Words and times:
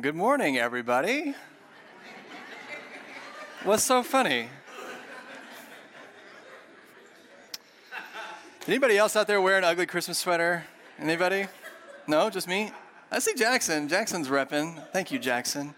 Good 0.00 0.14
morning, 0.14 0.56
everybody. 0.56 1.34
What's 3.64 3.82
so 3.82 4.02
funny? 4.02 4.48
Anybody 8.66 8.96
else 8.96 9.14
out 9.14 9.26
there 9.26 9.42
wearing 9.42 9.64
an 9.64 9.64
ugly 9.64 9.84
Christmas 9.84 10.16
sweater? 10.16 10.64
Anybody? 10.98 11.48
No, 12.06 12.30
just 12.30 12.48
me? 12.48 12.70
I 13.10 13.18
see 13.18 13.34
Jackson. 13.34 13.88
Jackson's 13.88 14.28
repping. 14.28 14.82
Thank 14.90 15.10
you, 15.10 15.18
Jackson. 15.18 15.74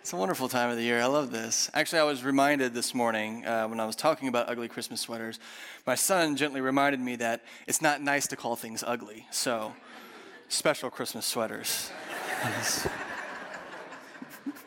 It's 0.00 0.12
a 0.12 0.16
wonderful 0.16 0.48
time 0.48 0.70
of 0.70 0.76
the 0.76 0.84
year. 0.84 1.00
I 1.00 1.06
love 1.06 1.32
this. 1.32 1.68
Actually, 1.74 2.00
I 2.00 2.04
was 2.04 2.22
reminded 2.22 2.72
this 2.72 2.94
morning 2.94 3.44
uh, 3.46 3.66
when 3.66 3.80
I 3.80 3.86
was 3.86 3.96
talking 3.96 4.28
about 4.28 4.48
ugly 4.48 4.68
Christmas 4.68 5.00
sweaters. 5.00 5.40
My 5.88 5.96
son 5.96 6.36
gently 6.36 6.60
reminded 6.60 7.00
me 7.00 7.16
that 7.16 7.42
it's 7.66 7.82
not 7.82 8.00
nice 8.00 8.28
to 8.28 8.36
call 8.36 8.54
things 8.54 8.84
ugly. 8.86 9.26
So, 9.32 9.72
special 10.48 10.88
Christmas 10.88 11.26
sweaters. 11.26 11.90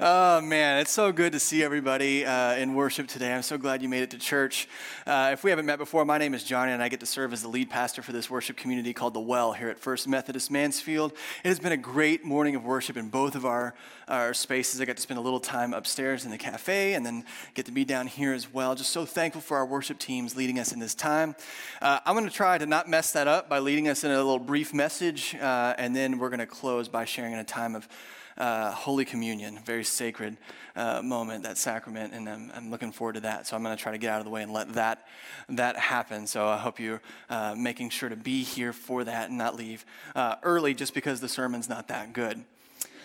oh 0.00 0.40
man, 0.40 0.80
it's 0.80 0.90
so 0.90 1.12
good 1.12 1.32
to 1.32 1.40
see 1.40 1.62
everybody 1.62 2.24
uh, 2.24 2.54
in 2.54 2.74
worship 2.74 3.06
today. 3.06 3.32
I'm 3.32 3.42
so 3.42 3.58
glad 3.58 3.82
you 3.82 3.88
made 3.88 4.02
it 4.02 4.10
to 4.10 4.18
church. 4.18 4.68
Uh, 5.06 5.30
if 5.32 5.44
we 5.44 5.50
haven't 5.50 5.66
met 5.66 5.78
before, 5.78 6.04
my 6.04 6.18
name 6.18 6.34
is 6.34 6.44
Johnny, 6.44 6.72
and 6.72 6.82
I 6.82 6.88
get 6.88 7.00
to 7.00 7.06
serve 7.06 7.32
as 7.32 7.42
the 7.42 7.48
lead 7.48 7.70
pastor 7.70 8.02
for 8.02 8.12
this 8.12 8.30
worship 8.30 8.56
community 8.56 8.92
called 8.92 9.14
the 9.14 9.20
Well 9.20 9.52
here 9.52 9.68
at 9.68 9.78
First 9.78 10.08
Methodist 10.08 10.50
Mansfield. 10.50 11.12
It 11.42 11.48
has 11.48 11.58
been 11.58 11.72
a 11.72 11.76
great 11.76 12.24
morning 12.24 12.56
of 12.56 12.64
worship 12.64 12.96
in 12.96 13.08
both 13.08 13.34
of 13.34 13.44
our 13.44 13.74
our 14.08 14.34
spaces. 14.34 14.80
I 14.80 14.84
got 14.84 14.96
to 14.96 15.02
spend 15.02 15.18
a 15.18 15.22
little 15.22 15.40
time 15.40 15.72
upstairs 15.72 16.24
in 16.24 16.30
the 16.30 16.38
cafe, 16.38 16.94
and 16.94 17.04
then 17.04 17.24
get 17.54 17.66
to 17.66 17.72
be 17.72 17.84
down 17.84 18.06
here 18.06 18.32
as 18.32 18.52
well. 18.52 18.74
Just 18.74 18.90
so 18.90 19.04
thankful 19.04 19.40
for 19.40 19.56
our 19.56 19.66
worship 19.66 19.98
teams 19.98 20.36
leading 20.36 20.58
us 20.58 20.72
in 20.72 20.78
this 20.78 20.94
time. 20.94 21.34
Uh, 21.80 22.00
I'm 22.04 22.14
going 22.14 22.28
to 22.28 22.34
try 22.34 22.58
to 22.58 22.66
not 22.66 22.88
mess 22.88 23.12
that 23.12 23.28
up 23.28 23.48
by 23.48 23.60
leading 23.60 23.88
us 23.88 24.04
in 24.04 24.10
a 24.10 24.16
little 24.16 24.38
brief 24.38 24.74
message, 24.74 25.34
uh, 25.36 25.74
and 25.78 25.94
then 25.96 26.18
we're 26.18 26.30
going 26.30 26.40
to 26.40 26.46
close 26.46 26.88
by 26.88 27.04
sharing 27.04 27.32
in 27.32 27.38
a 27.38 27.44
time 27.44 27.74
of 27.74 27.88
uh, 28.36 28.72
Holy 28.72 29.04
Communion, 29.04 29.60
very 29.64 29.83
sacred 29.84 30.36
uh, 30.76 31.02
moment, 31.02 31.44
that 31.44 31.58
sacrament, 31.58 32.12
and 32.12 32.28
I'm, 32.28 32.50
I'm, 32.54 32.70
looking 32.70 32.90
forward 32.90 33.14
to 33.14 33.20
that. 33.20 33.46
So 33.46 33.56
I'm 33.56 33.62
going 33.62 33.76
to 33.76 33.82
try 33.82 33.92
to 33.92 33.98
get 33.98 34.10
out 34.10 34.18
of 34.18 34.24
the 34.24 34.30
way 34.30 34.42
and 34.42 34.52
let 34.52 34.72
that 34.74 35.06
that 35.48 35.76
happen. 35.76 36.26
So 36.26 36.48
I 36.48 36.56
hope 36.56 36.80
you're 36.80 37.02
uh, 37.30 37.54
making 37.56 37.90
sure 37.90 38.08
to 38.08 38.16
be 38.16 38.42
here 38.42 38.72
for 38.72 39.04
that 39.04 39.28
and 39.28 39.38
not 39.38 39.56
leave 39.56 39.84
uh, 40.14 40.36
early 40.42 40.74
just 40.74 40.94
because 40.94 41.20
the 41.20 41.28
sermon's 41.28 41.68
not 41.68 41.88
that 41.88 42.12
good. 42.12 42.44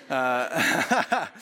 Uh, 0.09 1.27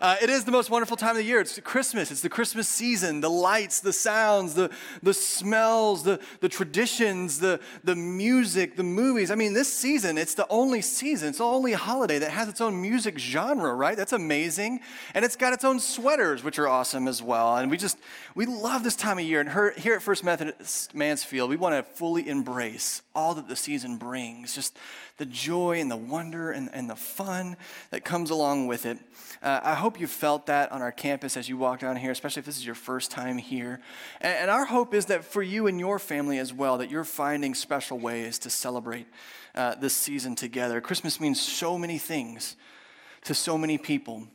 Uh, 0.00 0.16
it 0.22 0.30
is 0.30 0.44
the 0.44 0.52
most 0.52 0.70
wonderful 0.70 0.96
time 0.96 1.10
of 1.10 1.16
the 1.16 1.24
year. 1.24 1.40
It's 1.40 1.58
Christmas. 1.60 2.10
It's 2.10 2.20
the 2.20 2.28
Christmas 2.28 2.68
season. 2.68 3.20
The 3.20 3.30
lights, 3.30 3.80
the 3.80 3.92
sounds, 3.92 4.54
the, 4.54 4.70
the 5.02 5.12
smells, 5.12 6.04
the, 6.04 6.20
the 6.40 6.48
traditions, 6.48 7.40
the, 7.40 7.58
the 7.82 7.96
music, 7.96 8.76
the 8.76 8.84
movies. 8.84 9.30
I 9.30 9.34
mean, 9.34 9.54
this 9.54 9.72
season, 9.72 10.16
it's 10.16 10.34
the 10.34 10.46
only 10.50 10.82
season, 10.82 11.30
it's 11.30 11.38
the 11.38 11.44
only 11.44 11.72
holiday 11.72 12.18
that 12.20 12.30
has 12.30 12.48
its 12.48 12.60
own 12.60 12.80
music 12.80 13.18
genre, 13.18 13.74
right? 13.74 13.96
That's 13.96 14.12
amazing. 14.12 14.80
And 15.14 15.24
it's 15.24 15.36
got 15.36 15.52
its 15.52 15.64
own 15.64 15.80
sweaters, 15.80 16.44
which 16.44 16.58
are 16.58 16.68
awesome 16.68 17.08
as 17.08 17.20
well. 17.20 17.56
And 17.56 17.70
we 17.70 17.76
just, 17.76 17.98
we 18.34 18.46
love 18.46 18.84
this 18.84 18.96
time 18.96 19.18
of 19.18 19.24
year. 19.24 19.40
And 19.40 19.48
her, 19.48 19.72
here 19.76 19.94
at 19.94 20.02
First 20.02 20.22
Methodist 20.22 20.94
Mansfield, 20.94 21.50
we 21.50 21.56
want 21.56 21.74
to 21.74 21.82
fully 21.94 22.28
embrace 22.28 23.02
all 23.14 23.34
that 23.34 23.48
the 23.48 23.56
season 23.56 23.96
brings. 23.96 24.54
Just 24.54 24.78
the 25.18 25.26
joy 25.26 25.80
and 25.80 25.90
the 25.90 25.96
wonder 25.96 26.50
and, 26.50 26.70
and 26.72 26.88
the 26.88 26.96
fun 26.96 27.56
that 27.90 28.04
comes 28.04 28.30
along 28.30 28.66
with 28.68 28.86
it. 28.86 28.98
Uh, 29.42 29.60
I 29.62 29.74
hope 29.74 30.00
you 30.00 30.06
felt 30.06 30.46
that 30.46 30.72
on 30.72 30.80
our 30.80 30.92
campus 30.92 31.36
as 31.36 31.48
you 31.48 31.56
walk 31.56 31.80
down 31.80 31.96
here, 31.96 32.10
especially 32.10 32.40
if 32.40 32.46
this 32.46 32.56
is 32.56 32.64
your 32.64 32.76
first 32.76 33.10
time 33.10 33.36
here. 33.36 33.80
And, 34.20 34.34
and 34.34 34.50
our 34.50 34.64
hope 34.64 34.94
is 34.94 35.06
that 35.06 35.24
for 35.24 35.42
you 35.42 35.66
and 35.66 35.78
your 35.78 35.98
family 35.98 36.38
as 36.38 36.52
well, 36.52 36.78
that 36.78 36.90
you're 36.90 37.04
finding 37.04 37.54
special 37.54 37.98
ways 37.98 38.38
to 38.40 38.50
celebrate 38.50 39.06
uh, 39.54 39.74
this 39.74 39.92
season 39.92 40.36
together. 40.36 40.80
Christmas 40.80 41.20
means 41.20 41.40
so 41.40 41.76
many 41.76 41.98
things 41.98 42.56
to 43.24 43.34
so 43.34 43.58
many 43.58 43.76
people. 43.76 44.26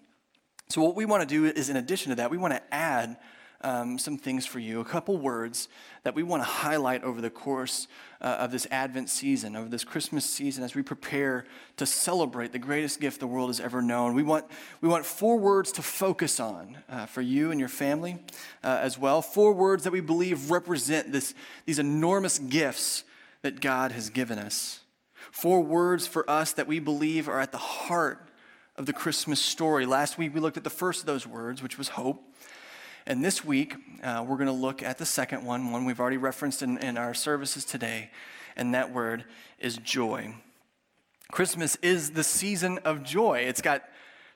So, 0.69 0.81
what 0.81 0.95
we 0.95 1.05
want 1.05 1.21
to 1.21 1.27
do 1.27 1.45
is, 1.45 1.69
in 1.69 1.77
addition 1.77 2.09
to 2.09 2.15
that, 2.15 2.31
we 2.31 2.37
want 2.37 2.53
to 2.53 2.73
add 2.73 3.17
um, 3.63 3.97
some 3.97 4.17
things 4.17 4.45
for 4.45 4.59
you, 4.59 4.79
a 4.79 4.85
couple 4.85 5.17
words 5.17 5.69
that 6.03 6.15
we 6.15 6.23
want 6.23 6.43
to 6.43 6.47
highlight 6.47 7.03
over 7.03 7.21
the 7.21 7.29
course 7.29 7.87
uh, 8.21 8.37
of 8.39 8.51
this 8.51 8.67
Advent 8.71 9.09
season, 9.09 9.55
over 9.55 9.69
this 9.69 9.83
Christmas 9.83 10.25
season, 10.25 10.63
as 10.63 10.75
we 10.75 10.81
prepare 10.81 11.45
to 11.77 11.85
celebrate 11.85 12.51
the 12.51 12.59
greatest 12.59 12.99
gift 12.99 13.19
the 13.19 13.27
world 13.27 13.49
has 13.49 13.59
ever 13.59 13.81
known. 13.81 14.13
We 14.13 14.23
want, 14.23 14.45
we 14.81 14.89
want 14.89 15.05
four 15.05 15.37
words 15.37 15.71
to 15.73 15.81
focus 15.81 16.39
on 16.39 16.77
uh, 16.89 17.05
for 17.05 17.21
you 17.21 17.51
and 17.51 17.59
your 17.59 17.69
family 17.69 18.19
uh, 18.63 18.79
as 18.81 18.97
well. 18.97 19.21
Four 19.21 19.53
words 19.53 19.83
that 19.85 19.91
we 19.91 20.01
believe 20.01 20.51
represent 20.51 21.11
this, 21.11 21.33
these 21.65 21.79
enormous 21.79 22.39
gifts 22.39 23.03
that 23.41 23.61
God 23.61 23.91
has 23.91 24.09
given 24.09 24.39
us. 24.39 24.81
Four 25.31 25.61
words 25.61 26.05
for 26.05 26.29
us 26.29 26.53
that 26.53 26.67
we 26.67 26.79
believe 26.79 27.27
are 27.27 27.39
at 27.39 27.51
the 27.51 27.57
heart 27.57 28.29
of 28.75 28.85
the 28.85 28.93
Christmas 28.93 29.39
story. 29.39 29.85
Last 29.85 30.17
week 30.17 30.33
we 30.33 30.39
looked 30.39 30.57
at 30.57 30.63
the 30.63 30.69
first 30.69 31.01
of 31.01 31.05
those 31.05 31.27
words, 31.27 31.61
which 31.61 31.77
was 31.77 31.89
hope. 31.89 32.32
And 33.05 33.23
this 33.23 33.43
week, 33.43 33.75
uh, 34.01 34.23
we're 34.27 34.37
going 34.37 34.47
to 34.47 34.53
look 34.53 34.81
at 34.81 34.97
the 34.97 35.05
second 35.05 35.43
one, 35.43 35.71
one 35.71 35.83
we've 35.83 35.99
already 35.99 36.17
referenced 36.17 36.61
in, 36.61 36.77
in 36.77 36.97
our 36.97 37.13
services 37.13 37.65
today, 37.65 38.11
and 38.55 38.73
that 38.73 38.93
word 38.93 39.25
is 39.59 39.77
joy. 39.77 40.35
Christmas 41.31 41.75
is 41.81 42.11
the 42.11 42.23
season 42.23 42.77
of 42.85 43.03
joy. 43.03 43.39
It's 43.39 43.61
got 43.61 43.83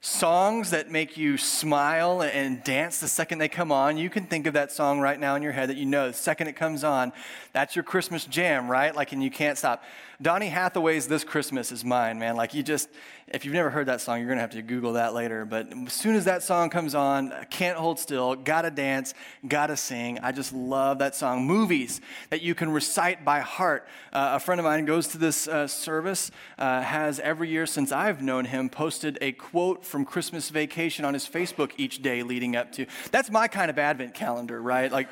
songs 0.07 0.69
that 0.69 0.90
make 0.90 1.18
you 1.18 1.38
smile 1.38 2.22
and 2.22 2.63
dance 2.63 3.00
the 3.00 3.07
second 3.09 3.40
they 3.40 3.50
come 3.50 3.73
on. 3.73 3.97
You 3.97 4.09
can 4.09 4.25
think 4.25 4.47
of 4.47 4.53
that 4.53 4.72
song 4.72 5.01
right 5.01 5.19
now 5.19 5.35
in 5.35 5.44
your 5.44 5.51
head 5.51 5.69
that 5.69 5.75
you 5.75 5.85
know 5.85 6.07
the 6.07 6.13
second 6.13 6.47
it 6.47 6.53
comes 6.53 6.85
on. 6.85 7.12
That's 7.51 7.75
your 7.75 7.84
Christmas 7.84 8.23
jam, 8.23 8.72
right? 8.72 8.95
Like, 8.95 9.12
and 9.12 9.22
you 9.22 9.29
can't 9.29 9.57
stop. 9.57 9.84
Donny 10.19 10.47
Hathaway's 10.47 11.07
This 11.07 11.23
Christmas 11.23 11.72
is 11.72 11.85
mine, 11.85 12.18
man. 12.18 12.35
Like, 12.35 12.56
you 12.56 12.63
just, 12.63 12.90
if 13.28 13.45
you've 13.45 13.53
never 13.53 13.69
heard 13.69 13.85
that 13.88 14.01
song, 14.01 14.18
you're 14.18 14.28
going 14.28 14.38
to 14.38 14.41
have 14.41 14.51
to 14.51 14.62
Google 14.63 14.94
that 14.94 15.13
later. 15.13 15.45
But 15.45 15.72
as 15.85 15.94
soon 15.94 16.16
as 16.16 16.25
that 16.25 16.41
song 16.41 16.72
comes 16.72 16.95
on, 16.95 17.34
can't 17.51 17.78
hold 17.78 18.00
still, 18.00 18.35
gotta 18.35 18.72
dance, 18.72 19.13
gotta 19.47 19.78
sing. 19.78 20.18
I 20.19 20.31
just 20.31 20.53
love 20.53 21.00
that 21.00 21.16
song. 21.16 21.45
Movies 21.45 22.01
that 22.29 22.41
you 22.41 22.56
can 22.56 22.72
recite 22.72 23.25
by 23.25 23.41
heart. 23.41 23.88
Uh, 24.12 24.31
a 24.34 24.39
friend 24.39 24.59
of 24.59 24.66
mine 24.66 24.85
goes 24.85 25.09
to 25.09 25.19
this 25.19 25.47
uh, 25.47 25.68
service, 25.68 26.31
uh, 26.57 26.81
has 26.81 27.19
every 27.19 27.50
year 27.50 27.66
since 27.68 27.91
I've 27.91 28.22
known 28.22 28.45
him 28.45 28.69
posted 28.69 29.18
a 29.22 29.34
quote 29.34 29.85
from 29.85 29.97
Christmas 30.06 30.50
Vacation 30.50 31.06
on 31.06 31.13
his 31.13 31.28
Facebook 31.28 31.72
each 31.78 32.02
day 32.02 32.24
leading 32.24 32.56
up 32.56 32.72
to. 32.74 32.85
That's 33.12 33.30
my 33.30 33.47
kind 33.47 33.69
of 33.69 33.78
Advent 33.80 34.13
calendar, 34.13 34.62
right? 34.62 34.91
Like, 34.91 35.08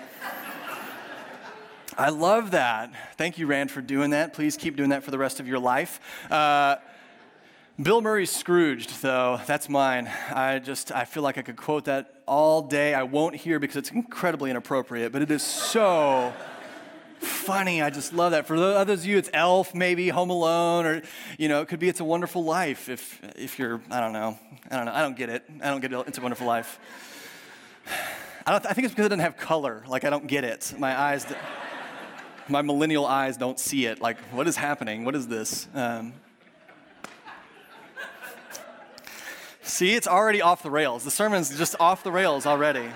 I 1.98 2.10
love 2.10 2.52
that. 2.52 2.92
Thank 3.18 3.38
you, 3.38 3.48
Rand, 3.48 3.72
for 3.72 3.82
doing 3.82 4.10
that. 4.10 4.34
Please 4.34 4.58
keep 4.58 4.76
doing 4.76 4.90
that 4.90 5.04
for 5.04 5.12
the 5.12 5.18
rest 5.18 5.40
of 5.40 5.48
your 5.48 5.60
life. 5.60 6.00
Uh, 6.30 6.78
Bill 7.82 8.02
Murray's 8.02 8.32
Scrooged, 8.32 9.02
though, 9.02 9.40
that's 9.46 9.68
mine. 9.68 10.10
I 10.32 10.60
just, 10.60 10.94
I 10.94 11.04
feel 11.04 11.24
like 11.24 11.38
I 11.38 11.42
could 11.42 11.58
quote 11.58 11.86
that 11.86 12.22
all 12.26 12.62
day. 12.62 12.94
I 12.94 13.04
won't 13.04 13.36
here 13.36 13.60
because 13.60 13.76
it's 13.76 13.92
incredibly 13.92 14.50
inappropriate, 14.50 15.12
but 15.12 15.22
it 15.22 15.30
is 15.30 15.44
so 15.44 16.34
funny. 17.20 17.82
I 17.82 17.90
just 17.90 18.14
love 18.14 18.32
that. 18.32 18.48
For 18.48 18.56
others 18.56 19.02
of 19.02 19.06
you, 19.06 19.18
it's 19.18 19.30
Elf, 19.34 19.74
maybe 19.74 20.10
Home 20.10 20.30
Alone, 20.30 20.86
or 20.86 21.02
you 21.38 21.48
know, 21.48 21.62
it 21.62 21.68
could 21.68 21.80
be 21.80 21.90
It's 21.90 22.00
a 22.00 22.06
Wonderful 22.06 22.44
Life. 22.44 22.90
If 22.90 23.22
if 23.36 23.60
you're, 23.60 23.82
I 23.90 24.00
don't 24.00 24.14
know, 24.14 24.38
I 24.70 24.76
don't 24.76 24.86
know, 24.86 24.94
I 24.94 25.02
don't 25.02 25.18
get 25.18 25.30
it. 25.30 25.44
I 25.62 25.70
don't 25.70 25.82
get 25.82 25.92
it. 25.94 26.08
It's 26.08 26.18
a 26.18 26.22
Wonderful 26.22 26.48
Life. 26.48 26.80
I 28.46 28.52
don't. 28.52 28.66
I 28.66 28.74
think 28.74 28.86
it's 28.86 28.94
because 28.94 29.08
it 29.08 29.10
doesn't 29.10 29.20
have 29.20 29.38
color. 29.38 29.84
Like 29.88 30.04
I 30.04 30.10
don't 30.10 30.28
get 30.28 30.44
it. 30.44 30.74
My 30.78 31.00
eyes 31.00 31.26
my 32.48 32.62
millennial 32.62 33.06
eyes 33.06 33.38
don't 33.38 33.60
see 33.60 33.86
it. 33.86 34.02
Like, 34.02 34.20
what 34.32 34.48
is 34.48 34.56
happening? 34.56 35.06
What 35.06 35.16
is 35.16 35.28
this? 35.28 35.68
Um, 35.74 36.14
see, 39.62 39.96
it's 39.96 40.08
already 40.08 40.42
off 40.42 40.62
the 40.64 40.70
rails. 40.70 41.04
The 41.04 41.12
sermon's 41.12 41.58
just 41.58 41.76
off 41.80 42.04
the 42.04 42.12
rails 42.12 42.46
already. 42.46 42.88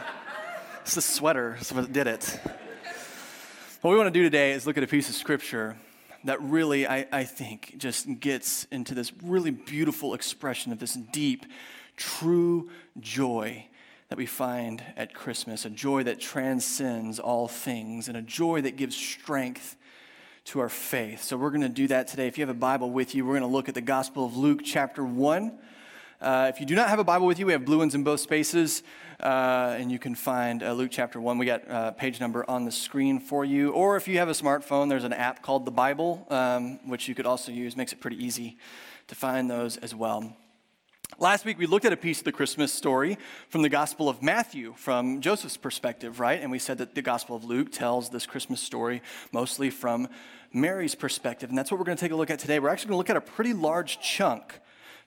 It's 0.82 0.96
the 0.96 1.02
sweater 1.02 1.56
that's 1.58 1.72
what 1.72 1.92
did 1.92 2.08
it. 2.08 2.40
What 3.82 3.92
we 3.92 3.98
want 3.98 4.08
to 4.08 4.20
do 4.20 4.24
today 4.24 4.52
is 4.52 4.68
look 4.68 4.76
at 4.76 4.84
a 4.84 4.88
piece 4.88 5.08
of 5.08 5.16
scripture 5.16 5.78
that 6.26 6.42
really, 6.42 6.86
I, 6.86 7.08
I 7.14 7.24
think, 7.24 7.76
just 7.78 8.20
gets 8.20 8.66
into 8.72 8.94
this 8.94 9.14
really 9.24 9.52
beautiful 9.52 10.16
expression 10.16 10.74
of 10.74 10.80
this 10.80 10.96
deep, 10.96 11.46
true 11.96 12.72
joy 13.00 13.68
that 14.10 14.18
we 14.18 14.26
find 14.26 14.84
at 14.98 15.14
Christmas, 15.14 15.64
a 15.64 15.70
joy 15.70 16.04
that 16.04 16.20
transcends 16.20 17.20
all 17.20 17.48
things, 17.48 18.10
and 18.10 18.18
a 18.18 18.22
joy 18.22 18.60
that 18.64 18.76
gives 18.76 18.98
strength 18.98 19.78
to 20.44 20.60
our 20.60 20.68
faith. 20.68 21.24
So 21.24 21.38
we're 21.38 21.52
going 21.52 21.62
to 21.62 21.70
do 21.70 21.88
that 21.88 22.10
today. 22.10 22.28
If 22.28 22.38
you 22.38 22.42
have 22.42 22.54
a 22.54 22.60
Bible 22.60 22.92
with 22.92 23.16
you, 23.16 23.26
we're 23.26 23.40
going 23.40 23.50
to 23.50 23.56
look 23.56 23.70
at 23.70 23.76
the 23.76 23.82
Gospel 23.82 24.26
of 24.26 24.36
Luke, 24.36 24.60
chapter 24.62 25.06
1. 25.06 25.58
Uh, 26.22 26.52
if 26.54 26.60
you 26.60 26.66
do 26.66 26.76
not 26.76 26.90
have 26.90 27.00
a 27.00 27.04
Bible 27.04 27.26
with 27.26 27.40
you, 27.40 27.46
we 27.46 27.54
have 27.54 27.64
blue 27.64 27.78
ones 27.78 27.96
in 27.96 28.04
both 28.04 28.20
spaces, 28.20 28.84
uh, 29.22 29.78
and 29.80 29.90
you 29.90 29.98
can 29.98 30.16
find 30.16 30.62
uh, 30.62 30.74
Luke 30.74 30.90
chapter 30.92 31.22
1. 31.22 31.38
We 31.38 31.46
got 31.46 31.70
uh, 31.70 31.92
page 31.92 32.20
number 32.20 32.44
on 32.50 32.66
the 32.66 32.74
screen 32.74 33.22
for 33.22 33.46
you. 33.46 33.72
Or 33.72 33.96
if 33.96 34.06
you 34.06 34.18
have 34.18 34.28
a 34.28 34.34
smartphone, 34.34 34.90
there's 34.90 35.06
an 35.06 35.14
app 35.14 35.42
called 35.42 35.64
the 35.64 35.72
Bible, 35.72 36.28
um, 36.30 36.78
which 36.90 37.08
you 37.08 37.16
could 37.16 37.26
also 37.26 37.54
use. 37.54 37.78
Makes 37.78 37.94
it 37.94 38.02
pretty 38.02 38.22
easy 38.22 38.58
to 39.08 39.16
find 39.16 39.50
those 39.50 39.78
as 39.78 39.96
well. 39.96 40.36
Last 41.20 41.46
week, 41.46 41.58
we 41.58 41.68
looked 41.68 41.86
at 41.86 41.94
a 41.94 41.98
piece 41.98 42.20
of 42.20 42.26
the 42.26 42.34
Christmas 42.34 42.74
story 42.74 43.18
from 43.48 43.62
the 43.62 43.70
Gospel 43.70 44.10
of 44.10 44.22
Matthew, 44.22 44.74
from 44.76 45.22
Joseph's 45.22 45.56
perspective, 45.56 46.20
right? 46.20 46.42
And 46.42 46.52
we 46.52 46.60
said 46.60 46.80
that 46.80 46.96
the 46.96 47.02
Gospel 47.02 47.38
of 47.38 47.46
Luke 47.46 47.72
tells 47.72 48.10
this 48.10 48.26
Christmas 48.26 48.60
story 48.60 49.02
mostly 49.32 49.70
from 49.70 50.10
Mary's 50.52 50.96
perspective. 50.96 51.50
And 51.50 51.58
that's 51.58 51.72
what 51.72 51.80
we're 51.80 51.86
going 51.86 51.98
to 51.98 52.02
take 52.02 52.12
a 52.12 52.16
look 52.18 52.30
at 52.30 52.40
today. 52.40 52.60
We're 52.60 52.70
actually 52.70 52.90
going 52.90 52.96
to 52.96 52.98
look 52.98 53.10
at 53.10 53.16
a 53.16 53.22
pretty 53.22 53.54
large 53.54 54.02
chunk 54.02 54.60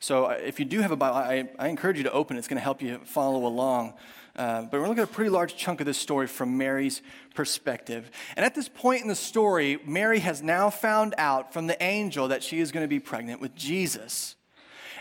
So 0.02 0.24
uh, 0.24 0.30
if 0.44 0.58
you 0.58 0.64
do 0.64 0.80
have 0.80 0.90
a 0.90 0.96
Bible, 0.96 1.16
I, 1.16 1.48
I 1.60 1.68
encourage 1.68 1.96
you 1.96 2.02
to 2.02 2.12
open 2.12 2.36
it. 2.36 2.40
It's 2.40 2.48
going 2.48 2.56
to 2.56 2.62
help 2.62 2.82
you 2.82 2.98
follow 3.04 3.46
along. 3.46 3.94
Uh, 4.34 4.62
but 4.62 4.80
we're 4.80 4.88
looking 4.88 5.02
at 5.04 5.08
a 5.08 5.12
pretty 5.12 5.30
large 5.30 5.56
chunk 5.56 5.78
of 5.78 5.86
this 5.86 5.96
story 5.96 6.26
from 6.26 6.58
Mary's 6.58 7.02
perspective. 7.36 8.10
And 8.34 8.44
at 8.44 8.52
this 8.56 8.68
point 8.68 9.02
in 9.02 9.08
the 9.08 9.14
story, 9.14 9.78
Mary 9.86 10.18
has 10.18 10.42
now 10.42 10.70
found 10.70 11.14
out 11.18 11.52
from 11.52 11.68
the 11.68 11.80
angel 11.80 12.26
that 12.28 12.42
she 12.42 12.58
is 12.58 12.72
going 12.72 12.82
to 12.82 12.88
be 12.88 12.98
pregnant 12.98 13.40
with 13.40 13.54
Jesus. 13.54 14.34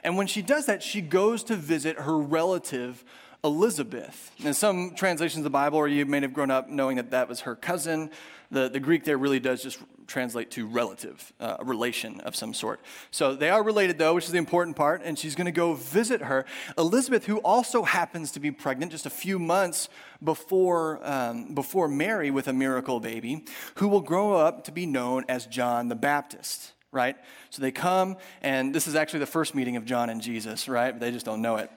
And 0.04 0.18
when 0.18 0.28
she 0.28 0.44
does 0.44 0.68
that, 0.68 0.84
she 0.84 1.02
goes 1.02 1.44
to 1.46 1.56
visit 1.56 1.98
her 1.98 2.20
relative 2.20 3.04
Elizabeth. 3.44 4.30
In 4.38 4.54
some 4.54 4.94
translations 4.94 5.40
of 5.40 5.46
the 5.46 5.50
Bible, 5.50 5.80
or 5.80 5.88
you 5.88 6.06
may 6.06 6.20
have 6.20 6.34
grown 6.34 6.52
up 6.52 6.70
knowing 6.70 6.98
that 6.98 7.10
that 7.10 7.28
was 7.28 7.40
her 7.42 7.56
cousin, 7.56 8.12
the, 8.52 8.70
the 8.70 8.80
Greek 8.80 9.04
there 9.04 9.18
really 9.18 9.40
does 9.40 9.64
just 9.64 9.80
translate 10.12 10.52
to 10.52 10.68
relative, 10.68 11.32
uh, 11.40 11.58
a 11.60 11.66
relation 11.66 12.20
of 12.22 12.36
some 12.36 12.54
sort. 12.54 12.82
So 13.10 13.34
they 13.34 13.50
are 13.50 13.64
related, 13.64 13.98
though, 13.98 14.14
which 14.14 14.26
is 14.26 14.32
the 14.32 14.38
important 14.38 14.76
part, 14.76 15.02
and 15.04 15.18
she's 15.18 15.36
going 15.36 15.46
to 15.46 15.52
go 15.52 15.74
visit 15.74 16.22
her. 16.22 16.46
Elizabeth, 16.78 17.26
who 17.26 17.38
also 17.38 17.84
happens 17.84 18.32
to 18.34 18.40
be 18.40 18.52
pregnant 18.52 18.92
just 18.92 19.06
a 19.06 19.10
few 19.10 19.40
months 19.40 19.90
before, 20.24 21.00
um, 21.04 21.56
before 21.56 21.88
Mary 21.88 22.30
with 22.30 22.48
a 22.48 22.54
miracle 22.54 23.00
baby, 23.00 23.46
who 23.76 23.88
will 23.88 24.02
grow 24.02 24.34
up 24.34 24.66
to 24.66 24.72
be 24.72 24.86
known 24.86 25.24
as 25.30 25.46
John 25.46 25.88
the 25.88 25.96
Baptist, 25.96 26.74
right? 26.92 27.16
So 27.50 27.62
they 27.62 27.72
come, 27.72 28.18
and 28.42 28.76
this 28.76 28.88
is 28.88 28.96
actually 28.96 29.22
the 29.22 29.26
first 29.28 29.56
meeting 29.56 29.78
of 29.78 29.86
John 29.86 30.10
and 30.10 30.22
Jesus, 30.22 30.68
right? 30.68 30.98
They 31.00 31.12
just 31.12 31.26
don't 31.26 31.42
know 31.42 31.56
it. 31.56 31.72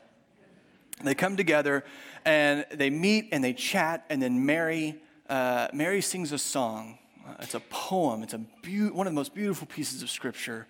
They 1.03 1.15
come 1.15 1.37
together 1.37 1.85
and 2.25 2.65
they 2.73 2.91
meet 2.91 3.29
and 3.33 3.43
they 3.43 3.53
chat, 3.53 4.05
and 4.09 4.21
then 4.21 4.45
Mary, 4.47 4.97
uh, 5.29 5.69
Mary 5.73 6.01
sings 6.01 6.33
a 6.33 6.39
song. 6.39 6.99
Uh, 7.27 7.35
it's 7.41 7.55
a 7.55 7.61
poem. 7.61 8.23
It's 8.23 8.35
a 8.35 8.41
be- 8.63 8.91
one 8.91 9.07
of 9.07 9.13
the 9.13 9.17
most 9.17 9.35
beautiful 9.35 9.67
pieces 9.67 10.03
of 10.03 10.11
scripture. 10.11 10.67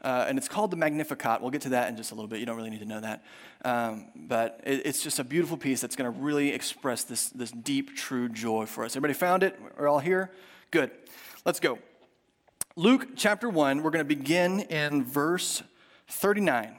Uh, 0.00 0.26
and 0.28 0.38
it's 0.38 0.48
called 0.48 0.70
the 0.70 0.76
Magnificat. 0.76 1.40
We'll 1.40 1.50
get 1.50 1.62
to 1.62 1.70
that 1.70 1.88
in 1.88 1.96
just 1.96 2.12
a 2.12 2.14
little 2.14 2.28
bit. 2.28 2.38
You 2.38 2.46
don't 2.46 2.56
really 2.56 2.70
need 2.70 2.80
to 2.80 2.86
know 2.86 3.00
that. 3.00 3.24
Um, 3.64 4.06
but 4.14 4.60
it, 4.64 4.86
it's 4.86 5.02
just 5.02 5.18
a 5.18 5.24
beautiful 5.24 5.56
piece 5.56 5.80
that's 5.80 5.96
going 5.96 6.12
to 6.12 6.18
really 6.20 6.52
express 6.52 7.02
this, 7.04 7.30
this 7.30 7.50
deep, 7.50 7.96
true 7.96 8.28
joy 8.28 8.66
for 8.66 8.84
us. 8.84 8.92
Everybody 8.92 9.14
found 9.14 9.42
it? 9.42 9.58
We're 9.76 9.88
all 9.88 9.98
here? 9.98 10.30
Good. 10.70 10.92
Let's 11.44 11.58
go. 11.58 11.78
Luke 12.76 13.08
chapter 13.16 13.48
1, 13.48 13.82
we're 13.82 13.90
going 13.90 14.04
to 14.04 14.16
begin 14.16 14.60
in 14.60 15.04
verse 15.04 15.64
39. 16.06 16.76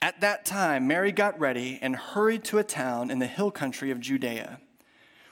At 0.00 0.20
that 0.20 0.44
time, 0.44 0.86
Mary 0.86 1.10
got 1.10 1.38
ready 1.40 1.78
and 1.82 1.96
hurried 1.96 2.44
to 2.44 2.58
a 2.58 2.64
town 2.64 3.10
in 3.10 3.18
the 3.18 3.26
hill 3.26 3.50
country 3.50 3.90
of 3.90 3.98
Judea, 3.98 4.60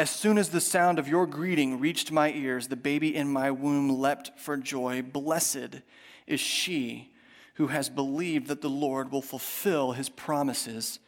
As 0.00 0.08
soon 0.08 0.38
as 0.38 0.48
the 0.48 0.62
sound 0.62 0.98
of 0.98 1.08
your 1.08 1.26
greeting 1.26 1.78
reached 1.78 2.10
my 2.10 2.32
ears, 2.32 2.68
the 2.68 2.74
baby 2.74 3.14
in 3.14 3.30
my 3.30 3.50
womb 3.50 3.90
leapt 3.90 4.30
for 4.38 4.56
joy. 4.56 5.02
Blessed 5.02 5.82
is 6.26 6.40
she 6.40 7.12
who 7.56 7.66
has 7.66 7.90
believed 7.90 8.46
that 8.46 8.62
the 8.62 8.70
Lord 8.70 9.12
will 9.12 9.20
fulfill 9.20 9.92
his 9.92 10.08
promises 10.08 11.00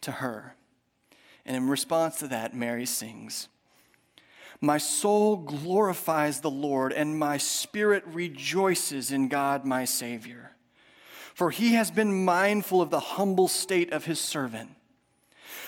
to 0.00 0.12
her. 0.12 0.56
And 1.44 1.54
in 1.54 1.68
response 1.68 2.16
to 2.20 2.28
that, 2.28 2.56
Mary 2.56 2.86
sings 2.86 3.48
My 4.62 4.78
soul 4.78 5.36
glorifies 5.36 6.40
the 6.40 6.50
Lord, 6.50 6.94
and 6.94 7.18
my 7.18 7.36
spirit 7.36 8.02
rejoices 8.06 9.12
in 9.12 9.28
God 9.28 9.66
my 9.66 9.84
Savior. 9.84 10.52
For 11.34 11.50
he 11.50 11.74
has 11.74 11.90
been 11.90 12.24
mindful 12.24 12.80
of 12.80 12.88
the 12.88 12.98
humble 12.98 13.48
state 13.48 13.92
of 13.92 14.06
his 14.06 14.20
servant. 14.22 14.70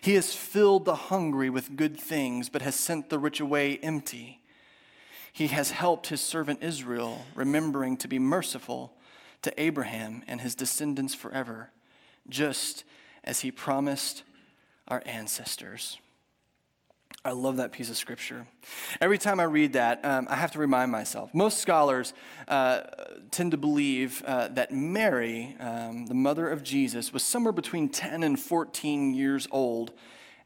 He 0.00 0.14
has 0.14 0.34
filled 0.34 0.84
the 0.84 0.94
hungry 0.94 1.50
with 1.50 1.76
good 1.76 1.98
things, 1.98 2.48
but 2.48 2.62
has 2.62 2.74
sent 2.74 3.10
the 3.10 3.18
rich 3.18 3.40
away 3.40 3.78
empty. 3.78 4.40
He 5.32 5.48
has 5.48 5.70
helped 5.70 6.08
his 6.08 6.20
servant 6.20 6.62
Israel, 6.62 7.26
remembering 7.34 7.96
to 7.98 8.08
be 8.08 8.18
merciful 8.18 8.92
to 9.42 9.60
Abraham 9.60 10.22
and 10.26 10.40
his 10.40 10.54
descendants 10.54 11.14
forever, 11.14 11.70
just 12.28 12.84
as 13.24 13.40
he 13.40 13.50
promised 13.50 14.22
our 14.88 15.02
ancestors. 15.06 15.98
I 17.24 17.30
love 17.30 17.58
that 17.58 17.70
piece 17.70 17.88
of 17.88 17.96
scripture. 17.96 18.48
Every 19.00 19.16
time 19.16 19.38
I 19.38 19.44
read 19.44 19.74
that, 19.74 20.04
um, 20.04 20.26
I 20.28 20.34
have 20.34 20.50
to 20.52 20.58
remind 20.58 20.90
myself. 20.90 21.32
Most 21.32 21.58
scholars 21.58 22.14
uh, 22.48 22.80
tend 23.30 23.52
to 23.52 23.56
believe 23.56 24.24
uh, 24.26 24.48
that 24.48 24.72
Mary, 24.72 25.56
um, 25.60 26.06
the 26.06 26.14
mother 26.14 26.48
of 26.48 26.64
Jesus, 26.64 27.12
was 27.12 27.22
somewhere 27.22 27.52
between 27.52 27.88
10 27.88 28.24
and 28.24 28.40
14 28.40 29.14
years 29.14 29.46
old 29.52 29.92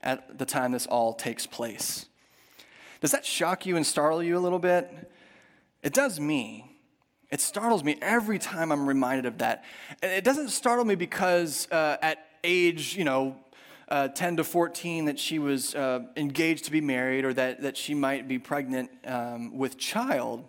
at 0.03 0.39
the 0.39 0.45
time 0.45 0.73
this 0.73 0.87
all 0.87 1.15
takes 1.15 1.47
place. 1.47 2.07
Does 3.01 3.11
that 3.13 3.25
shock 3.25 3.65
you 3.65 3.77
and 3.77 3.87
startle 3.87 4.23
you 4.23 4.37
a 4.37 4.41
little 4.41 4.59
bit? 4.59 5.11
It 5.83 5.95
does 5.95 6.21
me. 6.21 6.71
It 7.31 7.41
startles 7.41 7.85
me 7.85 7.97
every 8.03 8.39
time 8.39 8.71
I'm 8.71 8.87
reminded 8.87 9.25
of 9.25 9.39
that. 9.39 9.65
And 10.03 10.13
it 10.13 10.25
doesn't 10.25 10.51
startle 10.51 10.85
me 10.85 10.95
because 10.95 11.69
uh, 11.73 11.97
at 12.03 12.19
age, 12.45 12.95
you 12.95 13.05
know, 13.05 13.37
uh, 13.89 14.09
10 14.09 14.39
to 14.39 14.45
14 14.45 15.05
that 15.07 15.19
she 15.19 15.39
was 15.39 15.75
uh, 15.75 16.01
engaged 16.17 16.65
to 16.65 16.71
be 16.71 16.81
married 16.81 17.25
or 17.25 17.33
that, 17.33 17.63
that 17.63 17.77
she 17.77 17.95
might 17.95 18.27
be 18.27 18.39
pregnant 18.39 18.91
um, 19.07 19.57
with 19.57 19.79
child. 19.79 20.47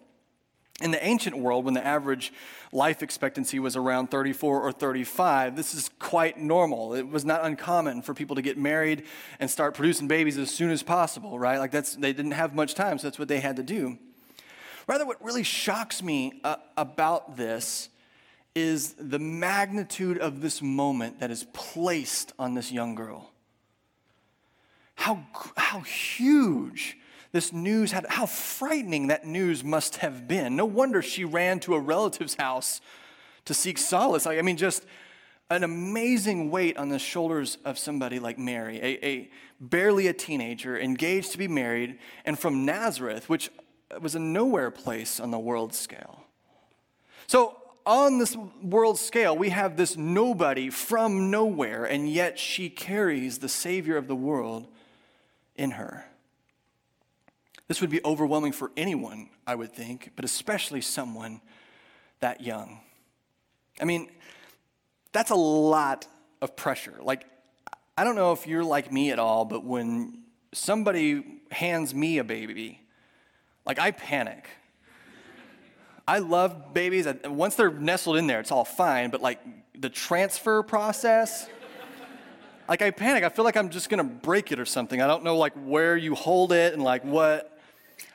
In 0.80 0.92
the 0.92 1.04
ancient 1.04 1.36
world, 1.36 1.66
when 1.66 1.74
the 1.74 1.86
average 1.86 2.32
life 2.72 3.02
expectancy 3.02 3.58
was 3.58 3.76
around 3.76 4.12
34 4.12 4.62
or 4.62 4.72
35, 4.72 5.56
this 5.56 5.74
is 5.74 5.90
quite 5.98 6.40
normal. 6.40 6.94
It 6.94 7.08
was 7.08 7.26
not 7.26 7.44
uncommon 7.44 8.04
for 8.04 8.14
people 8.14 8.36
to 8.36 8.44
get 8.44 8.60
married 8.60 9.06
and 9.40 9.50
start 9.50 9.74
producing 9.74 10.08
babies 10.08 10.38
as 10.38 10.52
soon 10.52 10.70
as 10.70 10.84
possible, 10.84 11.40
right? 11.40 11.58
Like 11.58 11.72
that's 11.72 11.96
they 11.96 12.14
didn't 12.14 12.34
have 12.34 12.54
much 12.54 12.76
time, 12.76 13.00
so 13.00 13.08
that's 13.08 13.18
what 13.18 13.28
they 13.28 13.40
had 13.40 13.56
to 13.56 13.64
do. 13.64 13.98
Rather, 14.86 15.06
what 15.06 15.24
really 15.24 15.44
shocks 15.44 16.04
me 16.04 16.40
uh, 16.44 16.58
about 16.78 17.38
this 17.38 17.90
is 18.58 18.96
the 18.98 19.20
magnitude 19.20 20.18
of 20.18 20.42
this 20.42 20.64
moment 20.64 21.20
that 21.20 21.30
is 21.30 21.46
placed 21.54 22.34
on 22.40 22.56
this 22.56 22.72
young 22.72 22.96
girl. 22.96 23.30
How, 24.96 25.28
how 25.56 25.82
huge 25.82 26.98
this 27.32 27.54
news 27.54 27.92
had, 27.92 28.08
how 28.10 28.26
frightening 28.26 29.08
that 29.08 29.28
news 29.28 29.64
must 29.64 29.98
have 29.98 30.28
been. 30.28 30.56
No 30.56 30.66
wonder 30.66 31.04
she 31.04 31.24
ran 31.24 31.60
to 31.62 31.76
a 31.76 31.80
relative's 31.80 32.34
house 32.34 32.82
to 33.46 33.54
seek 33.54 33.78
solace. 33.78 34.26
I 34.26 34.42
mean, 34.42 34.58
just 34.58 34.88
an 35.52 35.64
amazing 35.64 36.50
weight 36.50 36.78
on 36.78 36.90
the 36.90 36.98
shoulders 36.98 37.60
of 37.64 37.78
somebody 37.78 38.18
like 38.18 38.40
Mary, 38.40 38.80
a, 38.80 39.06
a 39.06 39.30
barely 39.60 40.08
a 40.08 40.14
teenager, 40.14 40.80
engaged 40.80 41.32
to 41.34 41.38
be 41.38 41.48
married, 41.48 42.00
and 42.26 42.40
from 42.40 42.66
Nazareth, 42.66 43.30
which 43.30 43.52
was 44.02 44.16
a 44.16 44.20
nowhere 44.20 44.72
place 44.72 45.20
on 45.20 45.30
the 45.30 45.38
world 45.38 45.76
scale. 45.76 46.24
So 47.28 47.56
on 47.88 48.20
this 48.20 48.36
world 48.62 49.00
scale, 49.00 49.36
we 49.36 49.50
have 49.50 49.78
this 49.78 49.96
nobody 49.96 50.70
from 50.70 51.32
nowhere, 51.32 51.86
and 51.86 52.08
yet 52.08 52.38
she 52.38 52.70
carries 52.70 53.40
the 53.40 53.50
Savior 53.50 53.96
of 53.96 54.08
the 54.08 54.16
world 54.16 54.68
in 55.56 55.72
her. 55.72 56.06
This 57.68 57.82
would 57.82 57.90
be 57.90 58.02
overwhelming 58.04 58.52
for 58.52 58.72
anyone, 58.78 59.30
I 59.48 59.56
would 59.56 59.74
think, 59.74 60.12
but 60.16 60.26
especially 60.26 60.82
someone 60.82 61.42
that 62.20 62.42
young. 62.42 62.82
I 63.82 63.86
mean, 63.86 64.10
that's 65.14 65.32
a 65.32 65.36
lot 65.36 66.08
of 66.42 66.56
pressure. 66.56 66.96
Like, 67.02 67.26
I 67.98 68.04
don't 68.04 68.16
know 68.16 68.34
if 68.34 68.48
you're 68.48 68.64
like 68.64 68.92
me 68.92 69.12
at 69.12 69.20
all, 69.20 69.46
but 69.46 69.64
when 69.64 70.24
somebody 70.54 71.42
hands 71.52 71.96
me 71.96 72.18
a 72.18 72.24
baby, 72.24 72.82
like 73.66 73.80
I 73.80 73.92
panic. 73.92 74.50
I 76.08 76.20
love 76.20 76.74
babies. 76.74 77.08
Once 77.26 77.56
they're 77.56 77.72
nestled 77.72 78.18
in 78.18 78.28
there, 78.28 78.40
it's 78.40 78.52
all 78.52 78.64
fine. 78.64 79.10
But 79.10 79.22
like 79.22 79.40
the 79.80 79.90
transfer 79.90 80.64
process, 80.64 81.48
Like 82.70 82.82
I 82.82 82.92
panic. 82.92 83.24
I 83.24 83.30
feel 83.30 83.46
like 83.46 83.56
I'm 83.56 83.70
just 83.70 83.90
to 83.90 84.04
break 84.04 84.52
it 84.52 84.60
or 84.60 84.66
something. 84.66 85.02
I 85.02 85.08
don't 85.08 85.24
know 85.24 85.38
like 85.38 85.54
where 85.54 85.96
you 85.96 86.16
hold 86.16 86.52
it 86.52 86.74
and 86.74 86.84
like 86.84 87.04
what. 87.04 87.54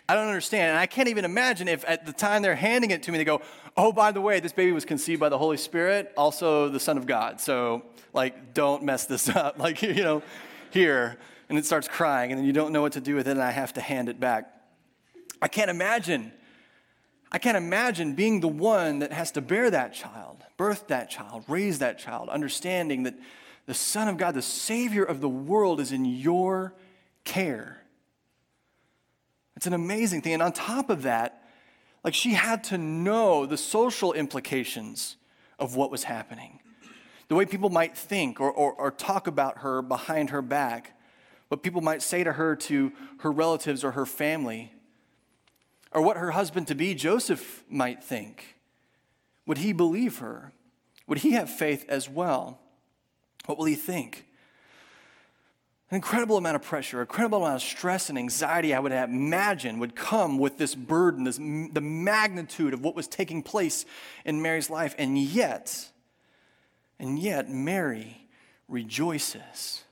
I 0.09 0.15
don't 0.15 0.29
understand. 0.29 0.71
And 0.71 0.79
I 0.79 0.87
can't 0.87 1.09
even 1.09 1.25
imagine 1.25 1.69
if 1.69 1.85
at 1.87 2.05
the 2.05 2.13
time 2.13 2.43
they're 2.43 2.57
handing 2.57 2.91
it 2.91 3.05
to 3.05 3.13
me, 3.13 3.19
they 3.19 3.25
go, 3.25 3.41
oh, 3.77 3.93
by 3.93 4.13
the 4.13 4.21
way, 4.21 4.41
this 4.41 4.53
baby 4.53 4.73
was 4.73 4.85
conceived 4.85 5.21
by 5.21 5.29
the 5.29 5.39
Holy 5.39 5.57
Spirit, 5.57 6.13
also 6.17 6.69
the 6.69 6.81
Son 6.81 6.99
of 6.99 7.07
God. 7.07 7.41
So, 7.41 7.83
like, 8.13 8.53
don't 8.53 8.83
mess 8.83 9.07
this 9.07 9.29
up. 9.35 9.59
Like, 9.59 9.81
you 9.81 9.95
know, 9.95 10.23
here. 10.71 11.19
And 11.49 11.59
it 11.59 11.65
starts 11.65 11.89
crying, 11.89 12.31
and 12.33 12.39
then 12.39 12.47
you 12.47 12.53
don't 12.53 12.73
know 12.73 12.83
what 12.83 12.93
to 12.93 13.01
do 13.01 13.15
with 13.15 13.29
it, 13.29 13.33
and 13.33 13.43
I 13.43 13.51
have 13.51 13.75
to 13.75 13.81
hand 13.81 14.09
it 14.09 14.19
back. 14.19 14.51
I 15.41 15.49
can't 15.49 15.71
imagine. 15.71 16.33
I 17.33 17.39
can't 17.39 17.57
imagine 17.57 18.15
being 18.15 18.41
the 18.41 18.49
one 18.49 18.99
that 18.99 19.11
has 19.11 19.33
to 19.33 19.41
bear 19.41 19.71
that 19.71 19.95
child, 19.95 20.45
birth 20.59 20.89
that 20.89 21.09
child, 21.09 21.45
raise 21.49 21.79
that 21.79 21.99
child, 21.99 22.29
understanding 22.29 23.05
that 23.05 23.15
the 23.65 23.73
Son 23.73 24.07
of 24.07 24.19
God, 24.19 24.35
the 24.35 24.43
Savior 24.43 25.03
of 25.03 25.23
the 25.23 25.31
world, 25.31 25.81
is 25.81 25.93
in 25.93 26.05
your 26.05 26.75
care. 27.25 27.83
It's 29.57 29.67
an 29.67 29.73
amazing 29.73 30.21
thing. 30.21 30.35
And 30.35 30.43
on 30.43 30.53
top 30.53 30.91
of 30.91 31.03
that, 31.03 31.49
like 32.05 32.15
she 32.15 32.35
had 32.35 32.65
to 32.65 32.79
know 32.79 33.47
the 33.47 33.57
social 33.57 34.13
implications 34.13 35.17
of 35.59 35.75
what 35.75 35.91
was 35.91 36.05
happening, 36.05 36.61
the 37.29 37.35
way 37.35 37.47
people 37.47 37.71
might 37.71 37.97
think 37.97 38.41
or, 38.41 38.51
or, 38.51 38.73
or 38.75 38.91
talk 38.91 39.27
about 39.27 39.59
her 39.59 39.81
behind 39.81 40.31
her 40.31 40.43
back, 40.43 40.99
what 41.49 41.63
people 41.63 41.81
might 41.81 42.03
say 42.03 42.25
to 42.25 42.33
her 42.33 42.57
to 42.57 42.93
her 43.21 43.31
relatives 43.31 43.85
or 43.85 43.93
her 43.93 44.05
family, 44.05 44.73
or 45.93 46.03
what 46.03 46.17
her 46.17 46.31
husband 46.33 46.69
to 46.69 46.75
be, 46.75 46.95
Joseph, 46.95 47.65
might 47.69 48.03
think. 48.03 48.57
Would 49.47 49.59
he 49.59 49.73
believe 49.73 50.19
her? 50.19 50.53
Would 51.07 51.19
he 51.19 51.33
have 51.33 51.51
faith 51.51 51.85
as 51.89 52.09
well? 52.09 52.59
What 53.47 53.59
will 53.59 53.65
he 53.67 53.75
think? 53.75 54.27
An 55.91 55.97
incredible 55.97 56.39
amount 56.39 56.57
of 56.57 56.63
pressure, 56.63 56.99
an 56.99 57.03
incredible 57.03 57.45
amount 57.45 57.57
of 57.57 57.69
stress 57.69 58.09
and 58.09 58.17
anxiety 58.17 58.73
I 58.73 58.79
would 58.79 58.93
imagine 58.93 59.79
would 59.79 59.95
come 59.95 60.39
with 60.39 60.57
this 60.57 60.75
burden, 60.75 61.25
this, 61.25 61.37
the 61.37 61.83
magnitude 61.83 62.73
of 62.73 62.83
what 62.83 62.95
was 62.95 63.07
taking 63.07 63.43
place 63.43 63.85
in 64.25 64.41
Mary's 64.41 64.71
life. 64.71 64.95
And 64.97 65.19
yet, 65.19 65.91
and 66.99 67.19
yet, 67.19 67.51
Mary 67.51 68.29
rejoices. 68.69 69.83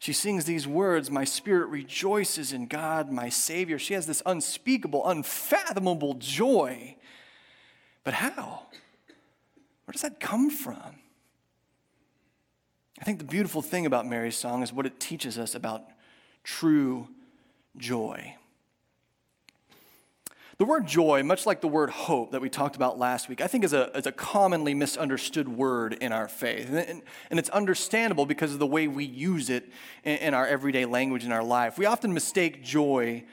She 0.00 0.14
sings 0.14 0.46
these 0.46 0.66
words 0.66 1.10
My 1.10 1.24
spirit 1.24 1.68
rejoices 1.68 2.54
in 2.54 2.66
God, 2.66 3.12
my 3.12 3.28
Savior. 3.28 3.78
She 3.78 3.92
has 3.92 4.06
this 4.06 4.22
unspeakable, 4.24 5.06
unfathomable 5.06 6.14
joy. 6.14 6.96
But 8.02 8.14
how? 8.14 8.62
Where 9.84 9.92
does 9.92 10.00
that 10.00 10.18
come 10.18 10.48
from? 10.48 10.96
I 12.98 13.04
think 13.04 13.18
the 13.18 13.26
beautiful 13.26 13.60
thing 13.60 13.84
about 13.84 14.06
Mary's 14.06 14.36
song 14.36 14.62
is 14.62 14.72
what 14.72 14.86
it 14.86 14.98
teaches 14.98 15.38
us 15.38 15.54
about 15.54 15.84
true 16.44 17.08
joy. 17.76 18.36
The 20.60 20.66
word 20.66 20.86
joy, 20.86 21.22
much 21.22 21.46
like 21.46 21.62
the 21.62 21.68
word 21.68 21.88
hope 21.88 22.32
that 22.32 22.42
we 22.42 22.50
talked 22.50 22.76
about 22.76 22.98
last 22.98 23.30
week, 23.30 23.40
I 23.40 23.46
think 23.46 23.64
is 23.64 23.72
a, 23.72 23.90
is 23.96 24.04
a 24.04 24.12
commonly 24.12 24.74
misunderstood 24.74 25.48
word 25.48 25.94
in 26.02 26.12
our 26.12 26.28
faith. 26.28 26.68
And, 26.68 27.00
and 27.30 27.38
it's 27.38 27.48
understandable 27.48 28.26
because 28.26 28.52
of 28.52 28.58
the 28.58 28.66
way 28.66 28.86
we 28.86 29.06
use 29.06 29.48
it 29.48 29.70
in, 30.04 30.18
in 30.18 30.34
our 30.34 30.46
everyday 30.46 30.84
language 30.84 31.24
in 31.24 31.32
our 31.32 31.42
life. 31.42 31.78
We 31.78 31.86
often 31.86 32.12
mistake 32.12 32.62
joy 32.62 33.24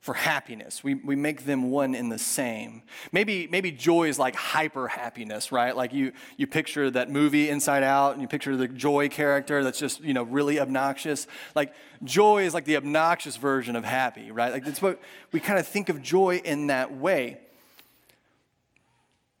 for 0.00 0.14
happiness. 0.14 0.82
We, 0.82 0.94
we 0.94 1.14
make 1.14 1.44
them 1.44 1.70
one 1.70 1.94
in 1.94 2.08
the 2.08 2.18
same. 2.18 2.82
Maybe, 3.12 3.46
maybe 3.50 3.70
joy 3.70 4.08
is 4.08 4.18
like 4.18 4.34
hyper 4.34 4.88
happiness, 4.88 5.52
right? 5.52 5.76
Like 5.76 5.92
you, 5.92 6.12
you 6.38 6.46
picture 6.46 6.90
that 6.90 7.10
movie 7.10 7.50
Inside 7.50 7.82
Out 7.82 8.14
and 8.14 8.22
you 8.22 8.26
picture 8.26 8.56
the 8.56 8.66
joy 8.66 9.10
character 9.10 9.62
that's 9.62 9.78
just, 9.78 10.00
you 10.00 10.14
know, 10.14 10.22
really 10.22 10.58
obnoxious. 10.58 11.26
Like 11.54 11.74
joy 12.02 12.44
is 12.44 12.54
like 12.54 12.64
the 12.64 12.76
obnoxious 12.76 13.36
version 13.36 13.76
of 13.76 13.84
happy, 13.84 14.30
right? 14.30 14.50
Like 14.50 14.64
that's 14.64 14.80
what 14.80 15.00
we 15.32 15.40
kind 15.40 15.58
of 15.58 15.66
think 15.66 15.90
of 15.90 16.00
joy 16.00 16.40
in 16.44 16.68
that 16.68 16.96
way. 16.96 17.38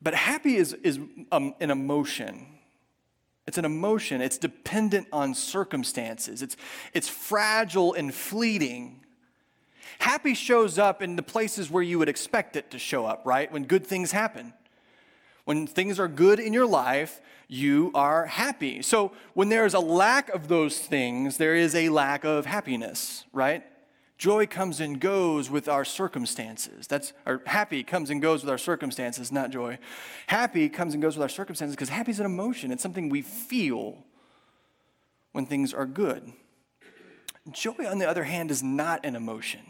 But 0.02 0.14
happy 0.14 0.56
is, 0.56 0.74
is 0.74 0.98
um, 1.32 1.54
an 1.60 1.70
emotion. 1.70 2.46
It's 3.46 3.56
an 3.56 3.64
emotion. 3.64 4.20
It's 4.20 4.36
dependent 4.36 5.08
on 5.10 5.34
circumstances. 5.34 6.42
It's, 6.42 6.56
it's 6.92 7.08
fragile 7.08 7.94
and 7.94 8.14
fleeting. 8.14 8.99
Happy 10.00 10.32
shows 10.32 10.78
up 10.78 11.02
in 11.02 11.14
the 11.16 11.22
places 11.22 11.70
where 11.70 11.82
you 11.82 11.98
would 11.98 12.08
expect 12.08 12.56
it 12.56 12.70
to 12.70 12.78
show 12.78 13.04
up, 13.04 13.22
right? 13.26 13.52
When 13.52 13.64
good 13.64 13.86
things 13.86 14.12
happen. 14.12 14.54
When 15.44 15.66
things 15.66 16.00
are 16.00 16.08
good 16.08 16.40
in 16.40 16.54
your 16.54 16.66
life, 16.66 17.20
you 17.48 17.90
are 17.94 18.24
happy. 18.24 18.80
So 18.80 19.12
when 19.34 19.50
there 19.50 19.66
is 19.66 19.74
a 19.74 19.78
lack 19.80 20.30
of 20.30 20.48
those 20.48 20.78
things, 20.78 21.36
there 21.36 21.54
is 21.54 21.74
a 21.74 21.90
lack 21.90 22.24
of 22.24 22.46
happiness, 22.46 23.24
right? 23.32 23.62
Joy 24.16 24.46
comes 24.46 24.80
and 24.80 24.98
goes 24.98 25.50
with 25.50 25.68
our 25.68 25.84
circumstances. 25.84 26.86
That's 26.86 27.12
or 27.26 27.42
happy 27.46 27.82
comes 27.82 28.08
and 28.08 28.22
goes 28.22 28.42
with 28.42 28.50
our 28.50 28.58
circumstances, 28.58 29.30
not 29.30 29.50
joy. 29.50 29.78
Happy 30.28 30.70
comes 30.70 30.94
and 30.94 31.02
goes 31.02 31.16
with 31.16 31.22
our 31.22 31.28
circumstances 31.28 31.76
because 31.76 31.90
happy 31.90 32.10
is 32.10 32.20
an 32.20 32.26
emotion. 32.26 32.70
It's 32.70 32.82
something 32.82 33.10
we 33.10 33.22
feel 33.22 33.98
when 35.32 35.44
things 35.44 35.74
are 35.74 35.86
good. 35.86 36.32
Joy, 37.50 37.86
on 37.86 37.98
the 37.98 38.08
other 38.08 38.24
hand, 38.24 38.50
is 38.50 38.62
not 38.62 39.04
an 39.04 39.14
emotion. 39.14 39.60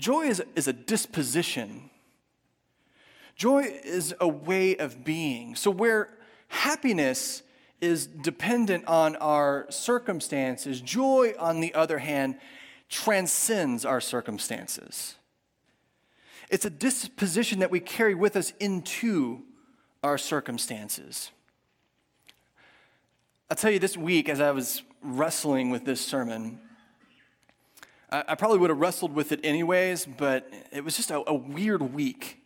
Joy 0.00 0.22
is, 0.22 0.42
is 0.56 0.66
a 0.66 0.72
disposition. 0.72 1.90
Joy 3.36 3.64
is 3.84 4.14
a 4.18 4.26
way 4.26 4.76
of 4.76 5.04
being. 5.04 5.54
So, 5.54 5.70
where 5.70 6.08
happiness 6.48 7.42
is 7.82 8.06
dependent 8.06 8.86
on 8.86 9.16
our 9.16 9.66
circumstances, 9.68 10.80
joy, 10.80 11.34
on 11.38 11.60
the 11.60 11.74
other 11.74 11.98
hand, 11.98 12.36
transcends 12.88 13.84
our 13.84 14.00
circumstances. 14.00 15.16
It's 16.48 16.64
a 16.64 16.70
disposition 16.70 17.60
that 17.60 17.70
we 17.70 17.78
carry 17.78 18.14
with 18.14 18.36
us 18.36 18.52
into 18.58 19.42
our 20.02 20.18
circumstances. 20.18 21.30
I'll 23.50 23.56
tell 23.56 23.70
you 23.70 23.78
this 23.78 23.96
week, 23.96 24.28
as 24.30 24.40
I 24.40 24.50
was 24.50 24.82
wrestling 25.02 25.70
with 25.70 25.84
this 25.84 26.00
sermon, 26.00 26.58
I, 28.12 28.34
probably 28.34 28.58
would 28.58 28.70
have 28.70 28.80
wrestled 28.80 29.14
with 29.14 29.30
it 29.30 29.38
anyways, 29.44 30.04
but 30.04 30.52
it 30.72 30.82
was 30.82 30.96
just 30.96 31.12
a, 31.12 31.22
a 31.28 31.34
weird 31.34 31.94
week 31.94 32.38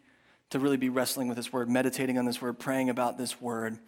to 0.51 0.59
really 0.59 0.77
be 0.77 0.91
wrestling 0.91 1.27
with 1.27 1.39
this 1.39 1.55
word, 1.55 1.71
meditating 1.71 2.19
on 2.19 2.27
this 2.27 2.43
word, 2.43 2.59
praying 2.59 2.91
about 2.91 3.17
this 3.17 3.41
word, 3.41 3.79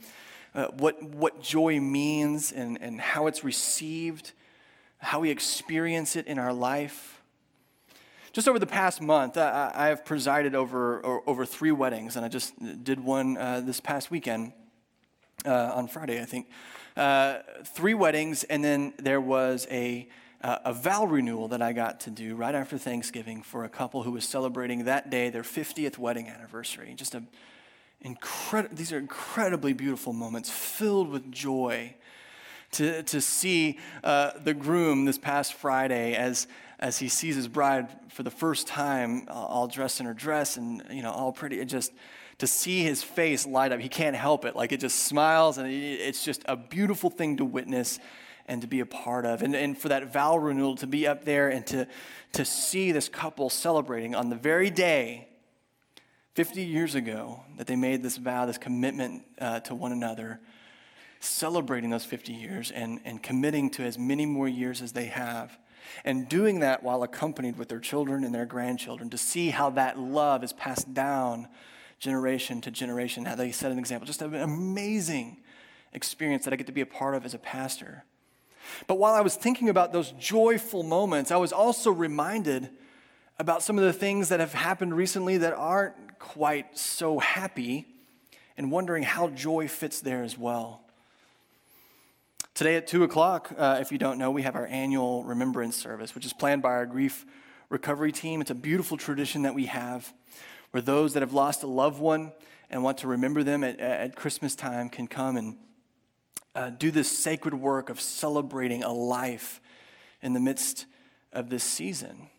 uh, 0.54 0.68
what, 0.78 1.02
what 1.02 1.42
joy 1.42 1.78
means 1.78 2.50
and, 2.50 2.78
and 2.80 2.99
how 2.99 3.26
it's 3.26 3.45
received, 3.45 4.33
how 4.97 5.21
we 5.21 5.30
experience 5.30 6.16
it 6.16 6.26
in 6.26 6.38
our 6.38 6.52
life. 6.52 7.21
Just 8.33 8.49
over 8.49 8.59
the 8.59 8.66
past 8.66 9.02
month, 9.02 9.37
I, 9.37 9.71
I 9.75 9.88
have 9.88 10.02
presided 10.02 10.54
over, 10.54 11.04
over 11.26 11.45
three 11.45 11.73
weddings, 11.73 12.16
and 12.16 12.25
I 12.25 12.28
just 12.28 12.54
did 12.85 13.00
one 13.00 13.37
uh, 13.37 13.61
this 13.61 13.80
past 13.80 14.11
weekend 14.11 14.54
uh, 15.45 15.73
on 15.75 15.88
Friday, 15.88 16.23
I 16.23 16.25
think. 16.25 16.49
Uh, 16.97 17.40
three 17.66 17.95
weddings, 17.95 18.45
and 18.45 18.64
then 18.64 18.95
there 18.99 19.21
was 19.21 19.66
a 19.71 20.09
uh, 20.47 20.61
a 20.65 20.73
vow 20.73 21.05
renewal 21.05 21.49
that 21.49 21.61
I 21.61 21.73
got 21.73 21.99
to 22.03 22.11
do 22.11 22.37
right 22.37 22.55
after 22.55 22.79
Thanksgiving 22.79 23.43
for 23.43 23.65
a 23.65 23.69
couple 23.69 24.05
who 24.05 24.12
was 24.12 24.25
celebrating 24.25 24.85
that 24.85 25.11
day 25.11 25.29
their 25.29 25.43
50th 25.43 25.99
wedding 25.99 26.29
anniversary. 26.29 26.95
Just 26.95 27.17
a 27.17 27.25
incredible, 28.00 28.76
these 28.76 28.93
are 28.93 28.99
incredibly 28.99 29.73
beautiful 29.73 30.12
moments 30.12 30.49
filled 30.49 31.09
with 31.09 31.33
joy 31.33 31.97
to, 32.73 33.03
to 33.03 33.21
see 33.21 33.81
uh, 34.05 34.31
the 34.45 34.55
groom 34.55 35.05
this 35.05 35.19
past 35.19 35.55
Friday 35.55 36.15
as, 36.15 36.47
as 36.79 36.97
he 36.97 37.09
sees 37.09 37.35
his 37.35 37.49
bride 37.49 37.88
for 38.11 38.23
the 38.23 38.31
first 38.31 38.69
time, 38.69 39.26
all 39.29 39.67
dressed 39.67 39.99
in 39.99 40.07
her 40.07 40.15
dress 40.15 40.57
and, 40.57 40.81
you 40.93 41.03
know, 41.03 41.11
all 41.11 41.33
pretty. 41.33 41.59
It 41.59 41.65
just, 41.65 41.91
to 42.38 42.47
see 42.47 42.85
his 42.85 43.03
face 43.03 43.49
light 43.49 43.73
up, 43.73 43.81
he 43.81 43.88
can't 43.88 44.15
help 44.15 44.45
it. 44.45 44.55
Like 44.55 44.71
it 44.71 44.79
just 44.79 45.00
smiles 45.00 45.59
and 45.59 45.69
it's 45.69 46.25
just 46.25 46.43
a 46.45 46.55
beautiful 46.55 47.11
thing 47.11 47.38
to 47.38 47.45
witness 47.45 47.99
and 48.47 48.61
to 48.62 48.67
be 48.67 48.81
a 48.81 48.87
part 48.87 49.26
of. 49.26 49.43
And, 49.43 49.55
and 49.55 49.76
for 49.76 49.88
that 49.88 50.12
vow 50.12 50.37
renewal 50.37 50.76
to 50.76 50.87
be 50.87 51.07
up 51.07 51.25
there 51.25 51.49
and 51.49 51.67
to, 51.69 51.87
to 52.33 52.45
see 52.45 52.93
this 52.93 53.09
couple 53.09 53.50
celebrating 53.50 54.15
on 54.15 54.31
the 54.31 54.37
very 54.37 54.71
day 54.71 55.29
50 56.35 56.62
years 56.62 56.95
ago 56.95 57.41
that 57.57 57.67
they 57.67 57.76
made 57.76 58.03
this 58.03 58.17
vow, 58.17 58.47
this 58.47 58.59
commitment 58.59 59.25
uh, 59.41 59.61
to 59.61 59.75
one 59.75 59.93
another, 59.93 60.41
celebrating 61.19 61.91
those 61.91 62.05
50 62.05 62.33
years 62.33 62.71
and, 62.71 63.00
and 63.05 63.23
committing 63.23 63.71
to 63.71 63.83
as 63.83 63.99
many 63.99 64.26
more 64.26 64.47
years 64.47 64.83
as 64.83 64.93
they 64.93 65.07
have. 65.07 65.59
And 66.05 66.29
doing 66.29 66.61
that 66.61 66.83
while 66.83 67.03
accompanied 67.03 67.57
with 67.57 67.69
their 67.69 67.79
children 67.79 68.23
and 68.25 68.35
their 68.35 68.45
grandchildren 68.45 69.09
to 69.11 69.19
see 69.19 69.50
how 69.50 69.71
that 69.71 69.99
love 69.99 70.45
is 70.45 70.53
passed 70.53 70.93
down 70.93 71.49
generation 71.99 72.61
to 72.61 72.71
generation, 72.71 73.25
how 73.25 73.35
they 73.35 73.50
set 73.50 73.73
an 73.73 73.79
example. 73.79 74.07
Just 74.07 74.21
an 74.21 74.35
amazing 74.35 75.38
experience 75.93 76.45
that 76.45 76.53
I 76.53 76.57
get 76.57 76.67
to 76.67 76.73
be 76.73 76.83
a 76.83 76.87
part 76.87 77.15
of 77.15 77.25
as 77.25 77.35
a 77.35 77.38
pastor. 77.38 78.05
But 78.87 78.99
while 78.99 79.14
I 79.14 79.20
was 79.20 79.35
thinking 79.35 79.68
about 79.68 79.92
those 79.92 80.12
joyful 80.12 80.82
moments, 80.82 81.30
I 81.30 81.37
was 81.37 81.52
also 81.52 81.90
reminded 81.90 82.70
about 83.38 83.62
some 83.62 83.78
of 83.78 83.85
the 83.85 83.92
things 83.92 84.28
that 84.30 84.40
have 84.40 84.54
happened 84.54 84.96
recently 84.96 85.38
that 85.38 85.52
aren't 85.52 86.18
quite 86.18 86.78
so 86.78 87.18
happy 87.18 87.87
and 88.56 88.70
wondering 88.70 89.02
how 89.02 89.28
joy 89.28 89.68
fits 89.68 90.00
there 90.00 90.23
as 90.23 90.38
well. 90.38 90.82
Today 92.54 92.76
at 92.76 92.87
2 92.87 93.04
o'clock, 93.04 93.52
uh, 93.58 93.78
if 93.82 93.92
you 93.92 93.99
don't 93.99 94.18
know, 94.18 94.30
we 94.30 94.42
have 94.42 94.56
our 94.56 94.66
annual 94.66 95.23
remembrance 95.25 95.76
service, 95.76 96.14
which 96.14 96.25
is 96.25 96.32
planned 96.32 96.62
by 96.62 96.70
our 96.70 96.87
grief 96.87 97.26
recovery 97.68 98.12
team. 98.12 98.40
It's 98.40 98.50
a 98.50 98.54
beautiful 98.54 98.96
tradition 98.96 99.42
that 99.42 99.54
we 99.54 99.66
have 99.66 100.12
where 100.70 100.80
those 100.80 101.12
that 101.12 101.20
have 101.20 101.35
lost 101.35 101.62
a 101.62 101.66
loved 101.66 102.00
one 102.00 102.32
and 102.70 102.82
want 102.82 102.99
to 102.99 103.08
remember 103.08 103.42
them 103.42 103.62
at, 103.62 103.78
at 103.78 104.16
Christmas 104.16 104.54
time 104.54 104.88
can 104.88 105.06
come 105.06 105.37
and 105.37 105.56
uh, 106.57 106.71
do 106.71 106.91
this 106.91 107.11
sacred 107.17 107.53
work 107.53 107.91
of 107.91 108.01
celebrating 108.01 108.83
a 108.83 108.93
life 108.93 109.61
in 110.23 110.33
the 110.33 110.41
midst 110.41 110.87
of 111.31 111.51
this 111.51 111.63
season. 111.63 112.31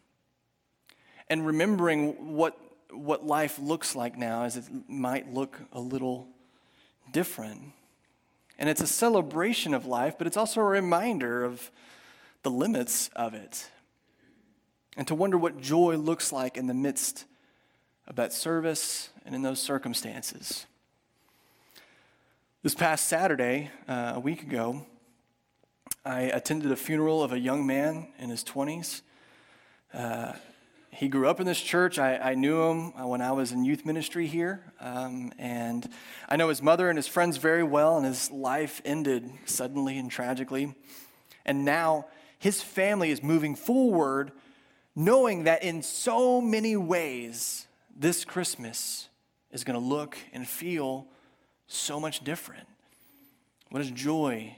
And 1.30 1.46
remembering 1.46 2.34
what, 2.34 2.58
what 2.90 3.26
life 3.26 3.60
looks 3.60 3.96
like 3.96 4.18
now 4.18 4.44
as 4.44 4.58
it 4.58 4.66
might 4.88 5.32
look 5.32 5.60
a 5.72 5.80
little 5.80 6.28
different. 7.12 7.74
And 8.58 8.68
it's 8.68 8.82
a 8.82 8.88
celebration 8.88 9.76
of 9.76 9.86
life, 9.86 10.16
but 10.18 10.26
it's 10.26 10.38
also 10.38 10.62
a 10.62 10.66
reminder 10.66 11.44
of 11.44 11.70
the 12.42 12.50
limits 12.50 13.10
of 13.16 13.36
it. 13.36 13.70
And 14.98 15.08
to 15.08 15.14
wonder 15.14 15.38
what 15.38 15.62
joy 15.62 15.96
looks 15.96 16.32
like 16.32 16.58
in 16.58 16.66
the 16.66 16.74
midst 16.74 17.26
of 18.08 18.16
that 18.16 18.34
service 18.34 19.10
and 19.28 19.36
in 19.36 19.44
those 19.44 19.62
circumstances. 19.62 20.66
This 22.64 22.74
past 22.74 23.06
Saturday, 23.06 23.70
uh, 23.88 24.14
a 24.16 24.20
week 24.20 24.42
ago, 24.42 24.84
I 26.04 26.22
attended 26.22 26.72
a 26.72 26.76
funeral 26.76 27.22
of 27.22 27.32
a 27.32 27.38
young 27.38 27.68
man 27.68 28.08
in 28.18 28.32
his 28.32 28.44
20s. 28.44 29.04
Uh, 29.94 30.34
he 30.90 31.08
grew 31.08 31.28
up 31.30 31.40
in 31.40 31.46
this 31.46 31.62
church. 31.62 32.00
I, 32.00 32.18
I, 32.18 32.34
knew 32.34 32.60
him 32.64 32.94
uh, 33.00 33.06
when 33.06 33.22
I 33.22 33.32
was 33.32 33.52
in 33.52 33.64
youth 33.64 33.86
ministry 33.86 34.26
here. 34.26 34.64
Um, 34.80 35.32
and 35.38 35.88
I 36.28 36.36
know 36.36 36.50
his 36.50 36.64
mother 36.64 36.90
and 36.90 36.98
his 36.98 37.08
friends 37.08 37.38
very 37.38 37.62
well, 37.62 37.96
and 37.96 38.08
his 38.08 38.32
life 38.32 38.82
ended 38.84 39.30
suddenly 39.46 40.00
and 40.00 40.10
tragically. 40.10 40.74
And 41.46 41.64
now 41.64 42.08
his 42.40 42.64
family 42.64 43.12
is 43.12 43.22
moving 43.22 43.54
forward, 43.54 44.32
knowing 44.96 45.44
that 45.44 45.62
in 45.62 45.84
so 45.84 46.42
many 46.42 46.76
ways, 46.76 47.68
this 47.96 48.26
Christmas 48.26 49.10
is 49.52 49.64
going 49.64 49.80
to 49.80 49.86
look 49.86 50.18
and 50.34 50.48
feel 50.48 51.08
so 51.68 52.00
much 52.00 52.24
different. 52.24 52.68
What 53.70 53.80
does 53.80 53.92
joy 53.92 54.56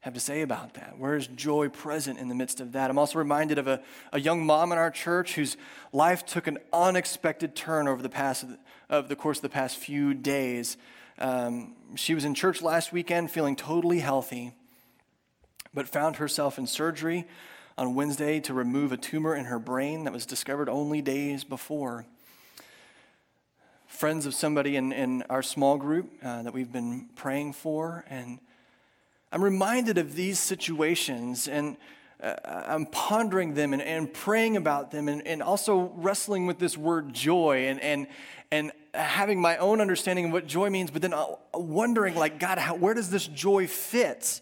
have 0.00 0.14
to 0.14 0.20
say 0.20 0.42
about 0.42 0.74
that? 0.74 0.96
Where 0.98 1.16
is 1.16 1.26
joy 1.26 1.68
present 1.68 2.18
in 2.18 2.28
the 2.28 2.34
midst 2.34 2.60
of 2.60 2.72
that? 2.72 2.88
I'm 2.88 2.98
also 2.98 3.18
reminded 3.18 3.58
of 3.58 3.66
a, 3.66 3.82
a 4.12 4.20
young 4.20 4.46
mom 4.46 4.70
in 4.70 4.78
our 4.78 4.90
church 4.90 5.34
whose 5.34 5.56
life 5.92 6.24
took 6.24 6.46
an 6.46 6.58
unexpected 6.72 7.56
turn 7.56 7.88
over 7.88 8.00
the 8.00 8.08
past 8.08 8.44
of 8.88 9.08
the 9.08 9.16
course 9.16 9.38
of 9.38 9.42
the 9.42 9.48
past 9.48 9.76
few 9.76 10.14
days. 10.14 10.76
Um, 11.18 11.74
she 11.96 12.14
was 12.14 12.24
in 12.24 12.34
church 12.34 12.62
last 12.62 12.92
weekend 12.92 13.30
feeling 13.30 13.56
totally 13.56 13.98
healthy, 13.98 14.52
but 15.74 15.88
found 15.88 16.16
herself 16.16 16.58
in 16.58 16.66
surgery 16.66 17.26
on 17.76 17.94
Wednesday 17.94 18.38
to 18.40 18.54
remove 18.54 18.92
a 18.92 18.96
tumor 18.96 19.34
in 19.34 19.46
her 19.46 19.58
brain 19.58 20.04
that 20.04 20.12
was 20.12 20.26
discovered 20.26 20.68
only 20.68 21.02
days 21.02 21.42
before 21.42 22.06
friends 23.88 24.26
of 24.26 24.34
somebody 24.34 24.76
in, 24.76 24.92
in 24.92 25.22
our 25.30 25.42
small 25.42 25.76
group 25.78 26.12
uh, 26.22 26.42
that 26.42 26.52
we've 26.52 26.70
been 26.70 27.08
praying 27.16 27.54
for. 27.54 28.04
And 28.08 28.38
I'm 29.32 29.42
reminded 29.42 29.98
of 29.98 30.14
these 30.14 30.38
situations 30.38 31.48
and 31.48 31.76
uh, 32.22 32.34
I'm 32.44 32.86
pondering 32.86 33.54
them 33.54 33.72
and, 33.72 33.80
and 33.80 34.12
praying 34.12 34.56
about 34.56 34.90
them 34.90 35.08
and, 35.08 35.26
and 35.26 35.42
also 35.42 35.90
wrestling 35.96 36.46
with 36.46 36.58
this 36.58 36.76
word 36.76 37.14
joy 37.14 37.68
and, 37.68 37.80
and, 37.80 38.06
and 38.50 38.72
having 38.92 39.40
my 39.40 39.56
own 39.56 39.80
understanding 39.80 40.26
of 40.26 40.32
what 40.32 40.46
joy 40.46 40.68
means, 40.68 40.90
but 40.90 41.00
then 41.00 41.14
uh, 41.14 41.26
wondering, 41.54 42.14
like, 42.14 42.38
God, 42.38 42.58
how, 42.58 42.74
where 42.74 42.94
does 42.94 43.10
this 43.10 43.26
joy 43.26 43.66
fit? 43.66 44.40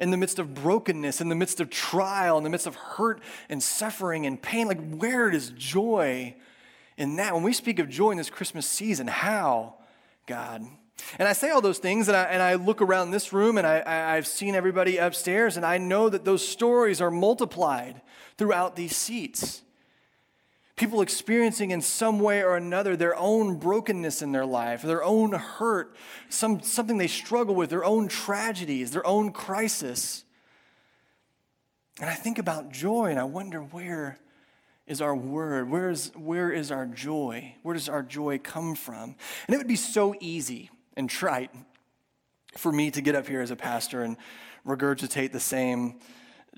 in 0.00 0.12
the 0.12 0.16
midst 0.16 0.38
of 0.38 0.54
brokenness, 0.54 1.20
in 1.20 1.28
the 1.28 1.34
midst 1.34 1.60
of 1.60 1.70
trial, 1.70 2.38
in 2.38 2.44
the 2.44 2.50
midst 2.50 2.68
of 2.68 2.76
hurt 2.76 3.20
and 3.48 3.60
suffering 3.60 4.26
and 4.26 4.40
pain. 4.40 4.68
Like, 4.68 4.78
where 4.92 5.28
does 5.28 5.50
joy 5.50 6.36
in 6.98 7.16
that. 7.16 7.32
When 7.32 7.42
we 7.44 7.54
speak 7.54 7.78
of 7.78 7.88
joy 7.88 8.10
in 8.10 8.18
this 8.18 8.28
Christmas 8.28 8.66
season, 8.66 9.06
how, 9.06 9.76
God? 10.26 10.66
And 11.18 11.28
I 11.28 11.32
say 11.32 11.50
all 11.50 11.60
those 11.60 11.78
things, 11.78 12.08
and 12.08 12.16
I, 12.16 12.24
and 12.24 12.42
I 12.42 12.54
look 12.54 12.82
around 12.82 13.12
this 13.12 13.32
room, 13.32 13.56
and 13.56 13.66
I, 13.66 13.78
I, 13.78 14.16
I've 14.16 14.26
seen 14.26 14.54
everybody 14.54 14.98
upstairs, 14.98 15.56
and 15.56 15.64
I 15.64 15.78
know 15.78 16.08
that 16.08 16.24
those 16.24 16.46
stories 16.46 17.00
are 17.00 17.10
multiplied 17.10 18.02
throughout 18.36 18.76
these 18.76 18.96
seats. 18.96 19.62
People 20.74 21.00
experiencing 21.00 21.70
in 21.70 21.80
some 21.80 22.20
way 22.20 22.42
or 22.42 22.56
another 22.56 22.96
their 22.96 23.16
own 23.16 23.58
brokenness 23.58 24.20
in 24.20 24.32
their 24.32 24.46
life, 24.46 24.82
their 24.82 25.02
own 25.02 25.32
hurt, 25.32 25.96
some, 26.28 26.60
something 26.60 26.98
they 26.98 27.08
struggle 27.08 27.54
with, 27.54 27.70
their 27.70 27.84
own 27.84 28.08
tragedies, 28.08 28.90
their 28.90 29.06
own 29.06 29.32
crisis. 29.32 30.24
And 32.00 32.10
I 32.10 32.14
think 32.14 32.38
about 32.38 32.70
joy 32.70 33.06
and 33.06 33.18
I 33.18 33.24
wonder 33.24 33.60
where 33.60 34.18
is 34.88 35.00
our 35.00 35.14
word? 35.14 35.70
Where 35.70 35.90
is, 35.90 36.10
where 36.16 36.50
is 36.50 36.72
our 36.72 36.86
joy? 36.86 37.54
Where 37.62 37.74
does 37.74 37.88
our 37.88 38.02
joy 38.02 38.38
come 38.38 38.74
from? 38.74 39.14
And 39.46 39.54
it 39.54 39.58
would 39.58 39.68
be 39.68 39.76
so 39.76 40.14
easy 40.20 40.70
and 40.96 41.08
trite 41.08 41.50
for 42.56 42.72
me 42.72 42.90
to 42.90 43.00
get 43.00 43.14
up 43.14 43.28
here 43.28 43.40
as 43.40 43.50
a 43.50 43.56
pastor 43.56 44.02
and 44.02 44.16
regurgitate 44.66 45.32
the 45.32 45.40
same 45.40 46.00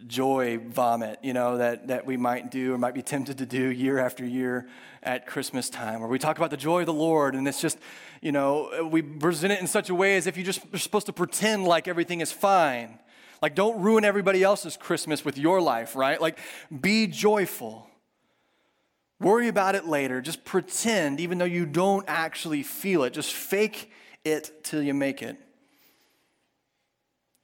joy 0.06 0.58
vomit, 0.58 1.18
you 1.22 1.34
know, 1.34 1.58
that, 1.58 1.88
that 1.88 2.06
we 2.06 2.16
might 2.16 2.50
do 2.50 2.72
or 2.72 2.78
might 2.78 2.94
be 2.94 3.02
tempted 3.02 3.38
to 3.38 3.46
do 3.46 3.68
year 3.68 3.98
after 3.98 4.24
year 4.24 4.66
at 5.02 5.26
Christmas 5.26 5.68
time, 5.68 6.00
where 6.00 6.08
we 6.08 6.18
talk 6.18 6.38
about 6.38 6.50
the 6.50 6.56
joy 6.56 6.80
of 6.80 6.86
the 6.86 6.92
Lord, 6.92 7.34
and 7.34 7.46
it's 7.46 7.60
just, 7.60 7.78
you 8.20 8.32
know, 8.32 8.88
we 8.90 9.02
present 9.02 9.52
it 9.52 9.60
in 9.60 9.66
such 9.66 9.90
a 9.90 9.94
way 9.94 10.16
as 10.16 10.26
if 10.26 10.36
you're 10.36 10.46
just 10.46 10.62
supposed 10.78 11.06
to 11.06 11.12
pretend 11.12 11.64
like 11.64 11.88
everything 11.88 12.20
is 12.20 12.32
fine. 12.32 12.98
Like, 13.42 13.54
don't 13.54 13.80
ruin 13.80 14.04
everybody 14.04 14.42
else's 14.42 14.76
Christmas 14.76 15.24
with 15.24 15.38
your 15.38 15.60
life, 15.60 15.96
right? 15.96 16.20
Like, 16.20 16.38
be 16.80 17.06
joyful. 17.06 17.89
Worry 19.20 19.48
about 19.48 19.74
it 19.74 19.86
later. 19.86 20.22
Just 20.22 20.44
pretend, 20.44 21.20
even 21.20 21.38
though 21.38 21.44
you 21.44 21.66
don't 21.66 22.04
actually 22.08 22.62
feel 22.62 23.04
it. 23.04 23.12
Just 23.12 23.34
fake 23.34 23.92
it 24.24 24.64
till 24.64 24.82
you 24.82 24.94
make 24.94 25.22
it. 25.22 25.36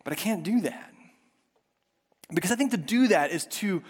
But 0.02 0.14
I 0.14 0.16
can't 0.16 0.42
do 0.42 0.62
that. 0.62 0.92
Because 2.32 2.50
I 2.50 2.56
think 2.56 2.70
to 2.70 2.76
do 2.76 3.08
that 3.08 3.30
is 3.30 3.44
to 3.46 3.82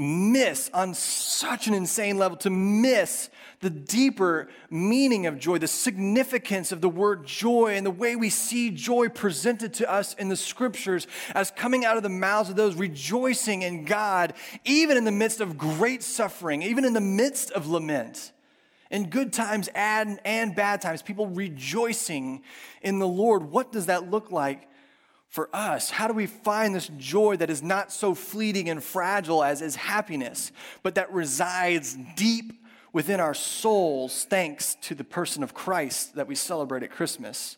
miss 0.00 0.70
on 0.72 0.94
such 0.94 1.66
an 1.66 1.74
insane 1.74 2.18
level, 2.18 2.36
to 2.38 2.50
miss 2.50 3.30
the 3.60 3.70
deeper 3.70 4.48
meaning 4.70 5.26
of 5.26 5.38
joy, 5.38 5.58
the 5.58 5.68
significance 5.68 6.72
of 6.72 6.80
the 6.80 6.88
word 6.88 7.26
joy, 7.26 7.74
and 7.74 7.84
the 7.84 7.90
way 7.90 8.16
we 8.16 8.30
see 8.30 8.70
joy 8.70 9.08
presented 9.08 9.74
to 9.74 9.90
us 9.90 10.14
in 10.14 10.28
the 10.28 10.36
scriptures 10.36 11.06
as 11.34 11.50
coming 11.50 11.84
out 11.84 11.98
of 11.98 12.02
the 12.02 12.08
mouths 12.08 12.48
of 12.48 12.56
those 12.56 12.74
rejoicing 12.74 13.62
in 13.62 13.84
God, 13.84 14.32
even 14.64 14.96
in 14.96 15.04
the 15.04 15.12
midst 15.12 15.40
of 15.40 15.58
great 15.58 16.02
suffering, 16.02 16.62
even 16.62 16.84
in 16.86 16.94
the 16.94 17.00
midst 17.00 17.50
of 17.50 17.68
lament. 17.68 18.32
In 18.90 19.08
good 19.08 19.32
times 19.32 19.68
and, 19.74 20.18
and 20.24 20.56
bad 20.56 20.80
times, 20.80 21.02
people 21.02 21.28
rejoicing 21.28 22.42
in 22.82 22.98
the 22.98 23.06
Lord. 23.06 23.44
What 23.44 23.70
does 23.70 23.86
that 23.86 24.10
look 24.10 24.32
like 24.32 24.69
for 25.30 25.48
us? 25.54 25.90
How 25.90 26.08
do 26.08 26.12
we 26.12 26.26
find 26.26 26.74
this 26.74 26.90
joy 26.98 27.36
that 27.36 27.50
is 27.50 27.62
not 27.62 27.92
so 27.92 28.14
fleeting 28.14 28.68
and 28.68 28.82
fragile 28.82 29.42
as 29.42 29.62
is 29.62 29.76
happiness, 29.76 30.52
but 30.82 30.96
that 30.96 31.10
resides 31.12 31.96
deep 32.16 32.52
within 32.92 33.20
our 33.20 33.34
souls 33.34 34.26
thanks 34.28 34.74
to 34.82 34.94
the 34.94 35.04
person 35.04 35.42
of 35.42 35.54
Christ 35.54 36.16
that 36.16 36.26
we 36.26 36.34
celebrate 36.34 36.82
at 36.82 36.90
Christmas? 36.90 37.56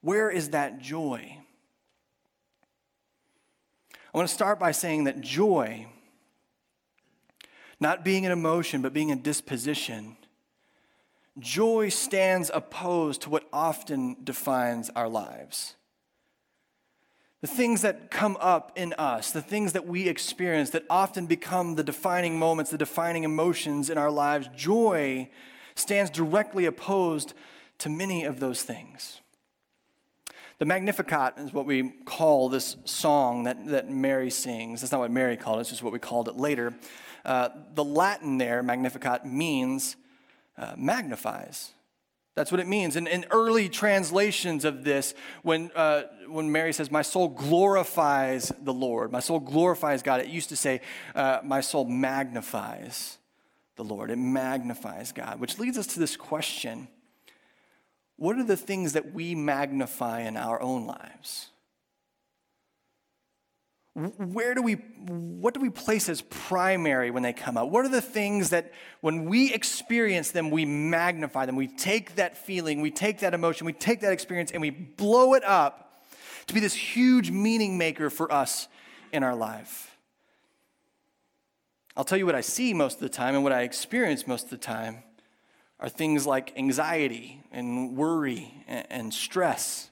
Where 0.00 0.30
is 0.30 0.50
that 0.50 0.80
joy? 0.80 1.38
I 3.92 4.16
want 4.16 4.28
to 4.28 4.34
start 4.34 4.58
by 4.58 4.72
saying 4.72 5.04
that 5.04 5.20
joy, 5.20 5.86
not 7.80 8.04
being 8.04 8.24
an 8.24 8.32
emotion, 8.32 8.80
but 8.80 8.94
being 8.94 9.12
a 9.12 9.16
disposition, 9.16 10.16
joy 11.38 11.90
stands 11.90 12.50
opposed 12.54 13.22
to 13.22 13.30
what 13.30 13.46
often 13.52 14.16
defines 14.24 14.88
our 14.90 15.08
lives 15.08 15.74
the 17.44 17.48
things 17.48 17.82
that 17.82 18.10
come 18.10 18.38
up 18.40 18.72
in 18.74 18.94
us, 18.94 19.30
the 19.30 19.42
things 19.42 19.74
that 19.74 19.86
we 19.86 20.08
experience 20.08 20.70
that 20.70 20.82
often 20.88 21.26
become 21.26 21.74
the 21.74 21.84
defining 21.84 22.38
moments, 22.38 22.70
the 22.70 22.78
defining 22.78 23.22
emotions 23.22 23.90
in 23.90 23.98
our 23.98 24.10
lives, 24.10 24.48
joy 24.56 25.28
stands 25.74 26.10
directly 26.10 26.64
opposed 26.64 27.34
to 27.76 27.90
many 27.90 28.24
of 28.24 28.40
those 28.40 28.62
things. 28.62 29.20
The 30.58 30.64
Magnificat 30.64 31.34
is 31.36 31.52
what 31.52 31.66
we 31.66 31.90
call 32.06 32.48
this 32.48 32.76
song 32.86 33.44
that, 33.44 33.66
that 33.66 33.90
Mary 33.90 34.30
sings. 34.30 34.80
That's 34.80 34.90
not 34.92 35.00
what 35.00 35.10
Mary 35.10 35.36
called 35.36 35.58
it, 35.58 35.60
it's 35.60 35.68
just 35.68 35.82
what 35.82 35.92
we 35.92 35.98
called 35.98 36.28
it 36.28 36.38
later. 36.38 36.72
Uh, 37.26 37.50
the 37.74 37.84
Latin 37.84 38.38
there, 38.38 38.62
Magnificat, 38.62 39.26
means 39.26 39.96
uh, 40.56 40.72
magnifies. 40.78 41.74
That's 42.34 42.50
what 42.50 42.60
it 42.60 42.66
means. 42.66 42.96
In, 42.96 43.06
in 43.06 43.24
early 43.30 43.68
translations 43.68 44.64
of 44.64 44.82
this, 44.82 45.14
when, 45.42 45.70
uh, 45.76 46.02
when 46.26 46.50
Mary 46.50 46.72
says, 46.72 46.90
My 46.90 47.02
soul 47.02 47.28
glorifies 47.28 48.50
the 48.60 48.72
Lord, 48.72 49.12
my 49.12 49.20
soul 49.20 49.38
glorifies 49.38 50.02
God, 50.02 50.20
it 50.20 50.26
used 50.26 50.48
to 50.48 50.56
say, 50.56 50.80
uh, 51.14 51.40
My 51.44 51.60
soul 51.60 51.84
magnifies 51.84 53.18
the 53.76 53.84
Lord. 53.84 54.10
It 54.10 54.18
magnifies 54.18 55.12
God, 55.12 55.40
which 55.40 55.58
leads 55.58 55.78
us 55.78 55.86
to 55.88 56.00
this 56.00 56.16
question 56.16 56.88
What 58.16 58.36
are 58.36 58.44
the 58.44 58.56
things 58.56 58.92
that 58.92 59.12
we 59.12 59.34
magnify 59.34 60.22
in 60.22 60.36
our 60.36 60.60
own 60.60 60.86
lives? 60.86 61.50
Where 63.94 64.54
do 64.54 64.62
we 64.62 64.74
what 64.74 65.54
do 65.54 65.60
we 65.60 65.70
place 65.70 66.08
as 66.08 66.20
primary 66.22 67.12
when 67.12 67.22
they 67.22 67.32
come 67.32 67.56
up? 67.56 67.68
What 67.68 67.84
are 67.84 67.88
the 67.88 68.00
things 68.00 68.50
that 68.50 68.72
when 69.00 69.26
we 69.26 69.54
experience 69.54 70.32
them 70.32 70.50
we 70.50 70.64
magnify 70.64 71.46
them? 71.46 71.54
We 71.54 71.68
take 71.68 72.16
that 72.16 72.36
feeling 72.36 72.80
we 72.80 72.90
take 72.90 73.20
that 73.20 73.34
emotion 73.34 73.66
we 73.66 73.72
take 73.72 74.00
that 74.00 74.12
experience 74.12 74.50
and 74.50 74.60
we 74.60 74.70
blow 74.70 75.34
it 75.34 75.44
up 75.44 76.04
to 76.48 76.54
be 76.54 76.60
this 76.60 76.74
huge 76.74 77.30
meaning 77.30 77.78
maker 77.78 78.10
for 78.10 78.30
us 78.32 78.66
in 79.12 79.22
our 79.22 79.34
life. 79.34 79.96
I'll 81.96 82.04
tell 82.04 82.18
you 82.18 82.26
what 82.26 82.34
i 82.34 82.40
see 82.40 82.74
most 82.74 82.94
of 82.94 83.00
the 83.00 83.08
time 83.08 83.36
and 83.36 83.44
what 83.44 83.52
i 83.52 83.62
experience 83.62 84.26
most 84.26 84.44
of 84.44 84.50
the 84.50 84.56
time 84.56 85.04
are 85.78 85.88
things 85.88 86.26
like 86.26 86.52
anxiety 86.56 87.40
and 87.52 87.96
worry 87.96 88.52
and 88.66 89.14
stress 89.14 89.90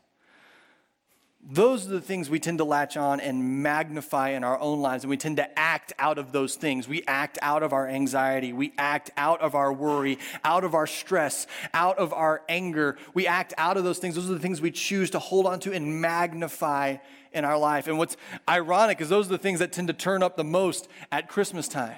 those 1.45 1.87
are 1.87 1.91
the 1.91 2.01
things 2.01 2.31
we 2.31 2.39
tend 2.39 2.59
to 2.59 2.65
latch 2.65 2.97
on 2.97 3.21
and 3.21 3.63
magnify 3.63 4.31
in 4.31 4.45
our 4.45 4.59
own 4.61 4.81
lives, 4.81 5.03
and 5.03 5.11
we 5.11 5.17
tend 5.17 5.39
to 5.39 5.59
act 5.59 5.93
out 5.99 6.17
of 6.17 6.31
those 6.31 6.55
things. 6.55 6.87
We 6.87 7.03
act 7.09 7.37
out 7.43 7.65
of 7.65 7.73
our 7.73 7.89
anxiety, 7.89 8.53
we 8.53 8.73
act 8.79 9.11
out 9.17 9.41
of 9.41 9.57
our 9.57 9.73
worry, 9.73 10.21
out 10.45 10.63
of 10.63 10.75
our 10.75 10.87
stress, 10.87 11.49
out 11.75 11.99
of 11.99 12.13
our 12.13 12.43
anger. 12.49 12.97
We 13.13 13.27
act 13.27 13.55
out 13.59 13.77
of 13.77 13.83
those 13.83 13.99
things. 13.99 14.15
Those 14.15 14.31
are 14.31 14.35
the 14.35 14.41
things 14.41 14.61
we 14.61 14.71
choose 14.71 15.11
to 15.11 15.19
hold 15.19 15.47
on 15.47 15.59
to 15.61 15.73
and 15.73 16.01
magnify 16.01 16.99
in 17.33 17.45
our 17.45 17.59
life. 17.59 17.89
And 17.89 17.99
what's 17.99 18.17
ironic 18.49 19.01
is 19.01 19.09
those 19.09 19.27
are 19.27 19.31
the 19.31 19.39
things 19.39 19.59
that 19.59 19.73
tend 19.73 19.89
to 19.89 19.95
turn 19.95 20.23
up 20.23 20.37
the 20.37 20.45
most 20.45 20.89
at 21.11 21.29
Christmas 21.29 21.67
time, 21.67 21.97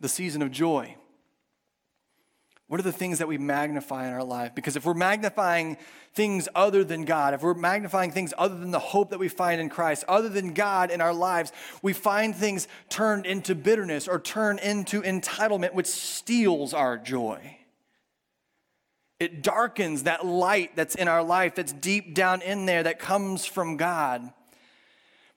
the 0.00 0.08
season 0.08 0.42
of 0.42 0.50
joy. 0.50 0.96
What 2.70 2.78
are 2.78 2.84
the 2.84 2.92
things 2.92 3.18
that 3.18 3.26
we 3.26 3.36
magnify 3.36 4.06
in 4.06 4.14
our 4.14 4.22
life? 4.22 4.54
Because 4.54 4.76
if 4.76 4.84
we're 4.84 4.94
magnifying 4.94 5.76
things 6.14 6.48
other 6.54 6.84
than 6.84 7.04
God, 7.04 7.34
if 7.34 7.42
we're 7.42 7.52
magnifying 7.52 8.12
things 8.12 8.32
other 8.38 8.56
than 8.56 8.70
the 8.70 8.78
hope 8.78 9.10
that 9.10 9.18
we 9.18 9.26
find 9.26 9.60
in 9.60 9.68
Christ, 9.68 10.04
other 10.06 10.28
than 10.28 10.54
God 10.54 10.92
in 10.92 11.00
our 11.00 11.12
lives, 11.12 11.50
we 11.82 11.92
find 11.92 12.32
things 12.32 12.68
turned 12.88 13.26
into 13.26 13.56
bitterness 13.56 14.06
or 14.06 14.20
turned 14.20 14.60
into 14.60 15.02
entitlement, 15.02 15.74
which 15.74 15.88
steals 15.88 16.72
our 16.72 16.96
joy. 16.96 17.56
It 19.18 19.42
darkens 19.42 20.04
that 20.04 20.24
light 20.24 20.76
that's 20.76 20.94
in 20.94 21.08
our 21.08 21.24
life, 21.24 21.56
that's 21.56 21.72
deep 21.72 22.14
down 22.14 22.40
in 22.40 22.66
there, 22.66 22.84
that 22.84 23.00
comes 23.00 23.44
from 23.46 23.78
God. 23.78 24.32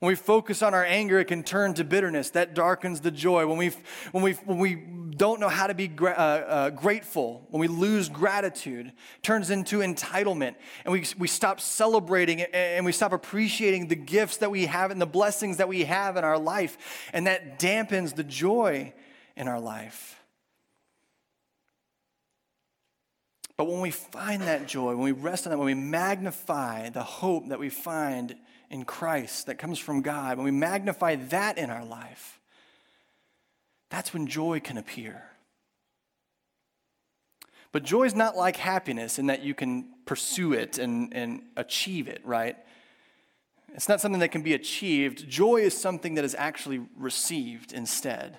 When 0.04 0.10
we 0.10 0.16
focus 0.16 0.62
on 0.62 0.74
our 0.74 0.84
anger, 0.84 1.18
it 1.22 1.30
can 1.30 1.44
turn 1.44 1.76
to 1.76 1.86
bitterness. 1.86 2.32
That 2.32 2.54
darkens 2.54 3.00
the 3.00 3.10
joy. 3.10 3.48
When 3.48 3.58
we, 3.58 3.72
when 4.12 4.22
we, 4.22 4.34
when 4.34 4.58
we 4.58 4.76
don't 4.76 5.40
know 5.40 5.48
how 5.48 5.68
to 5.68 5.74
be 5.74 5.88
gra- 5.88 6.12
uh, 6.12 6.46
uh, 6.46 6.70
grateful, 6.72 7.48
when 7.52 7.62
we 7.62 7.70
lose 7.70 8.10
gratitude, 8.10 8.92
turns 9.22 9.50
into 9.50 9.78
entitlement. 9.78 10.56
And 10.84 10.92
we, 10.92 11.06
we 11.18 11.30
stop 11.30 11.62
celebrating 11.62 12.42
and 12.42 12.84
we 12.84 12.92
stop 12.92 13.14
appreciating 13.14 13.88
the 13.88 13.96
gifts 13.96 14.36
that 14.38 14.52
we 14.52 14.66
have 14.66 14.92
and 14.92 15.00
the 15.00 15.06
blessings 15.06 15.56
that 15.56 15.70
we 15.70 15.86
have 15.86 16.18
in 16.18 16.26
our 16.26 16.38
life. 16.38 16.78
And 17.14 17.26
that 17.28 17.58
dampens 17.58 18.14
the 18.14 18.26
joy 18.26 18.92
in 19.38 19.48
our 19.48 19.62
life. 19.62 20.22
But 23.56 23.70
when 23.70 23.80
we 23.80 23.92
find 23.92 24.42
that 24.42 24.68
joy, 24.68 24.96
when 24.96 25.06
we 25.06 25.14
rest 25.14 25.48
on 25.48 25.52
that, 25.52 25.58
when 25.58 25.68
we 25.68 25.76
magnify 25.76 26.90
the 26.90 27.04
hope 27.04 27.48
that 27.48 27.60
we 27.60 27.70
find 27.70 28.36
in 28.70 28.86
Christ 28.86 29.48
that 29.48 29.58
comes 29.58 29.80
from 29.80 30.02
God, 30.02 30.38
when 30.38 30.46
we 30.46 30.52
magnify 30.52 31.16
that 31.16 31.58
in 31.58 31.70
our 31.70 31.86
life, 31.86 32.40
that's 33.90 34.14
when 34.14 34.28
joy 34.28 34.60
can 34.60 34.78
appear. 34.78 35.24
But 37.72 37.84
joy 37.84 38.04
is 38.04 38.16
not 38.16 38.36
like 38.36 38.58
happiness 38.58 39.20
in 39.20 39.28
that 39.28 39.44
you 39.44 39.54
can 39.54 39.90
pursue 40.06 40.54
it 40.54 40.78
and, 40.78 41.14
and 41.14 41.42
achieve 41.56 42.08
it, 42.08 42.22
right? 42.24 42.56
It's 43.74 43.90
not 43.90 44.00
something 44.00 44.20
that 44.20 44.32
can 44.32 44.44
be 44.44 44.54
achieved. 44.54 45.28
Joy 45.28 45.58
is 45.58 45.76
something 45.76 46.16
that 46.16 46.24
is 46.24 46.36
actually 46.38 46.82
received 46.96 47.74
instead. 47.74 48.38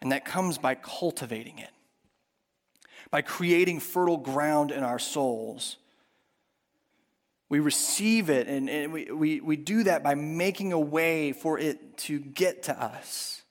And 0.00 0.10
that 0.12 0.24
comes 0.24 0.58
by 0.58 0.74
cultivating 0.74 1.58
it, 1.58 1.70
by 3.10 3.22
creating 3.22 3.80
fertile 3.80 4.16
ground 4.16 4.70
in 4.72 4.82
our 4.82 4.98
souls 4.98 5.76
we 7.50 7.58
receive 7.58 8.30
it, 8.30 8.46
and, 8.46 8.70
and 8.70 8.92
we, 8.92 9.10
we, 9.10 9.40
we 9.40 9.56
do 9.56 9.82
that 9.82 10.04
by 10.04 10.14
making 10.14 10.72
a 10.72 10.78
way 10.78 11.32
for 11.32 11.58
it 11.58 11.98
to 11.98 12.20
get 12.20 12.62
to 12.64 12.82
us. 12.82 13.42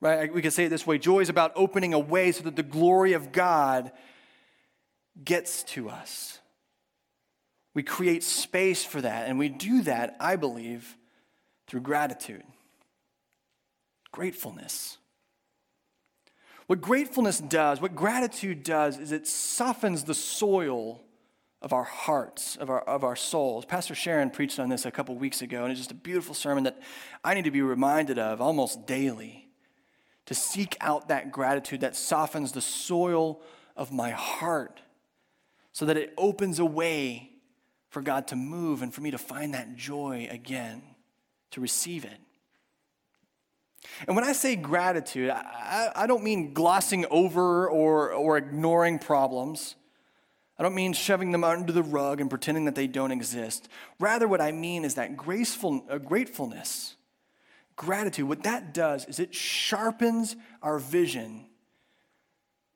Right? 0.00 0.32
We 0.32 0.40
could 0.40 0.54
say 0.54 0.64
it 0.64 0.70
this 0.70 0.86
way 0.86 0.98
joy 0.98 1.20
is 1.20 1.28
about 1.28 1.52
opening 1.54 1.94
a 1.94 1.98
way 1.98 2.32
so 2.32 2.42
that 2.44 2.56
the 2.56 2.62
glory 2.62 3.12
of 3.12 3.30
God 3.30 3.92
gets 5.22 5.62
to 5.64 5.90
us. 5.90 6.40
We 7.74 7.82
create 7.82 8.24
space 8.24 8.84
for 8.84 9.02
that, 9.02 9.28
and 9.28 9.38
we 9.38 9.50
do 9.50 9.82
that, 9.82 10.16
I 10.18 10.36
believe, 10.36 10.96
through 11.66 11.80
gratitude, 11.80 12.42
gratefulness. 14.12 14.96
What 16.68 16.80
gratefulness 16.80 17.38
does, 17.38 17.82
what 17.82 17.94
gratitude 17.94 18.62
does, 18.62 18.98
is 18.98 19.12
it 19.12 19.26
softens 19.26 20.04
the 20.04 20.14
soil 20.14 21.02
of 21.62 21.72
our 21.72 21.84
hearts, 21.84 22.56
of 22.56 22.68
our, 22.68 22.80
of 22.80 23.04
our 23.04 23.16
souls. 23.16 23.64
Pastor 23.64 23.94
Sharon 23.94 24.30
preached 24.30 24.58
on 24.58 24.68
this 24.68 24.84
a 24.84 24.90
couple 24.90 25.14
weeks 25.14 25.42
ago, 25.42 25.62
and 25.62 25.70
it's 25.70 25.80
just 25.80 25.92
a 25.92 25.94
beautiful 25.94 26.34
sermon 26.34 26.64
that 26.64 26.80
I 27.24 27.34
need 27.34 27.44
to 27.44 27.50
be 27.50 27.62
reminded 27.62 28.18
of 28.18 28.40
almost 28.40 28.86
daily 28.86 29.48
to 30.26 30.34
seek 30.34 30.76
out 30.80 31.08
that 31.08 31.32
gratitude 31.32 31.80
that 31.80 31.96
softens 31.96 32.52
the 32.52 32.60
soil 32.60 33.40
of 33.76 33.92
my 33.92 34.10
heart 34.10 34.80
so 35.72 35.86
that 35.86 35.96
it 35.96 36.12
opens 36.18 36.58
a 36.58 36.64
way 36.64 37.30
for 37.88 38.02
God 38.02 38.28
to 38.28 38.36
move 38.36 38.82
and 38.82 38.92
for 38.92 39.00
me 39.00 39.10
to 39.10 39.18
find 39.18 39.54
that 39.54 39.76
joy 39.76 40.26
again, 40.30 40.82
to 41.52 41.60
receive 41.60 42.04
it. 42.04 42.18
And 44.06 44.16
when 44.16 44.24
I 44.24 44.32
say 44.32 44.56
gratitude, 44.56 45.30
I, 45.30 45.90
I 45.94 46.06
don't 46.06 46.22
mean 46.22 46.54
glossing 46.54 47.04
over 47.10 47.68
or, 47.68 48.12
or 48.12 48.36
ignoring 48.36 48.98
problems. 48.98 49.76
I 50.62 50.66
don't 50.66 50.76
mean 50.76 50.92
shoving 50.92 51.32
them 51.32 51.42
under 51.42 51.72
the 51.72 51.82
rug 51.82 52.20
and 52.20 52.30
pretending 52.30 52.66
that 52.66 52.76
they 52.76 52.86
don't 52.86 53.10
exist. 53.10 53.68
Rather, 53.98 54.28
what 54.28 54.40
I 54.40 54.52
mean 54.52 54.84
is 54.84 54.94
that 54.94 55.16
graceful, 55.16 55.84
uh, 55.90 55.98
gratefulness, 55.98 56.94
gratitude, 57.74 58.28
what 58.28 58.44
that 58.44 58.72
does 58.72 59.04
is 59.06 59.18
it 59.18 59.34
sharpens 59.34 60.36
our 60.62 60.78
vision 60.78 61.46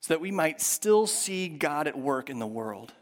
so 0.00 0.14
that 0.14 0.20
we 0.20 0.32
might 0.32 0.60
still 0.60 1.06
see 1.06 1.46
God 1.46 1.86
at 1.86 1.96
work 1.96 2.28
in 2.28 2.40
the 2.40 2.46
world, 2.46 2.92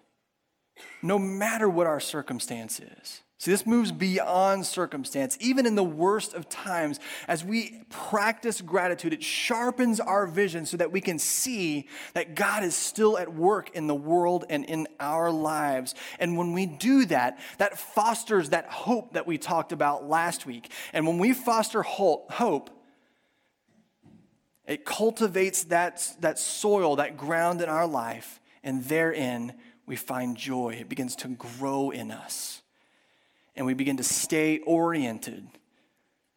no 1.01 1.19
matter 1.19 1.67
what 1.67 1.87
our 1.87 1.99
circumstance 1.99 2.79
is. 2.79 3.23
See, 3.39 3.51
this 3.51 3.67
moves 3.67 3.91
beyond 3.91 4.65
circumstance. 4.65 5.37
Even 5.41 5.67
in 5.67 5.75
the 5.75 5.85
worst 5.85 6.35
of 6.35 6.49
times, 6.49 7.01
as 7.27 7.45
we 7.45 7.83
practice 7.91 8.61
gratitude, 8.61 9.13
it 9.13 9.23
sharpens 9.23 9.99
our 9.99 10.27
vision 10.27 10.67
so 10.67 10.77
that 10.77 10.93
we 10.93 11.01
can 11.01 11.19
see 11.19 11.89
that 12.15 12.37
God 12.37 12.63
is 12.63 12.77
still 12.77 13.19
at 13.19 13.35
work 13.35 13.71
in 13.75 13.87
the 13.87 13.95
world 13.95 14.45
and 14.49 14.65
in 14.65 14.87
our 15.01 15.33
lives. 15.33 15.95
And 16.21 16.39
when 16.39 16.53
we 16.53 16.65
do 16.65 17.07
that, 17.07 17.39
that 17.59 17.77
fosters 17.77 18.51
that 18.51 18.67
hope 18.67 19.15
that 19.15 19.27
we 19.27 19.37
talked 19.37 19.73
about 19.73 20.09
last 20.09 20.47
week. 20.47 20.71
And 20.93 21.07
when 21.07 21.19
we 21.19 21.33
foster 21.33 21.83
hope, 21.83 22.71
it 24.67 24.85
cultivates 24.85 25.65
that, 25.65 26.09
that 26.21 26.39
soil, 26.39 26.97
that 26.97 27.17
ground 27.17 27.61
in 27.61 27.69
our 27.69 27.87
life, 27.87 28.41
and 28.63 28.85
therein 28.85 29.55
we 29.87 29.97
find 29.97 30.37
joy. 30.37 30.79
It 30.81 30.89
begins 30.89 31.17
to 31.17 31.29
grow 31.29 31.91
in 31.91 32.11
us 32.11 32.63
and 33.57 33.67
we 33.67 33.75
begin 33.75 33.97
to 33.97 34.05
stay 34.05 34.59
oriented 34.59 35.47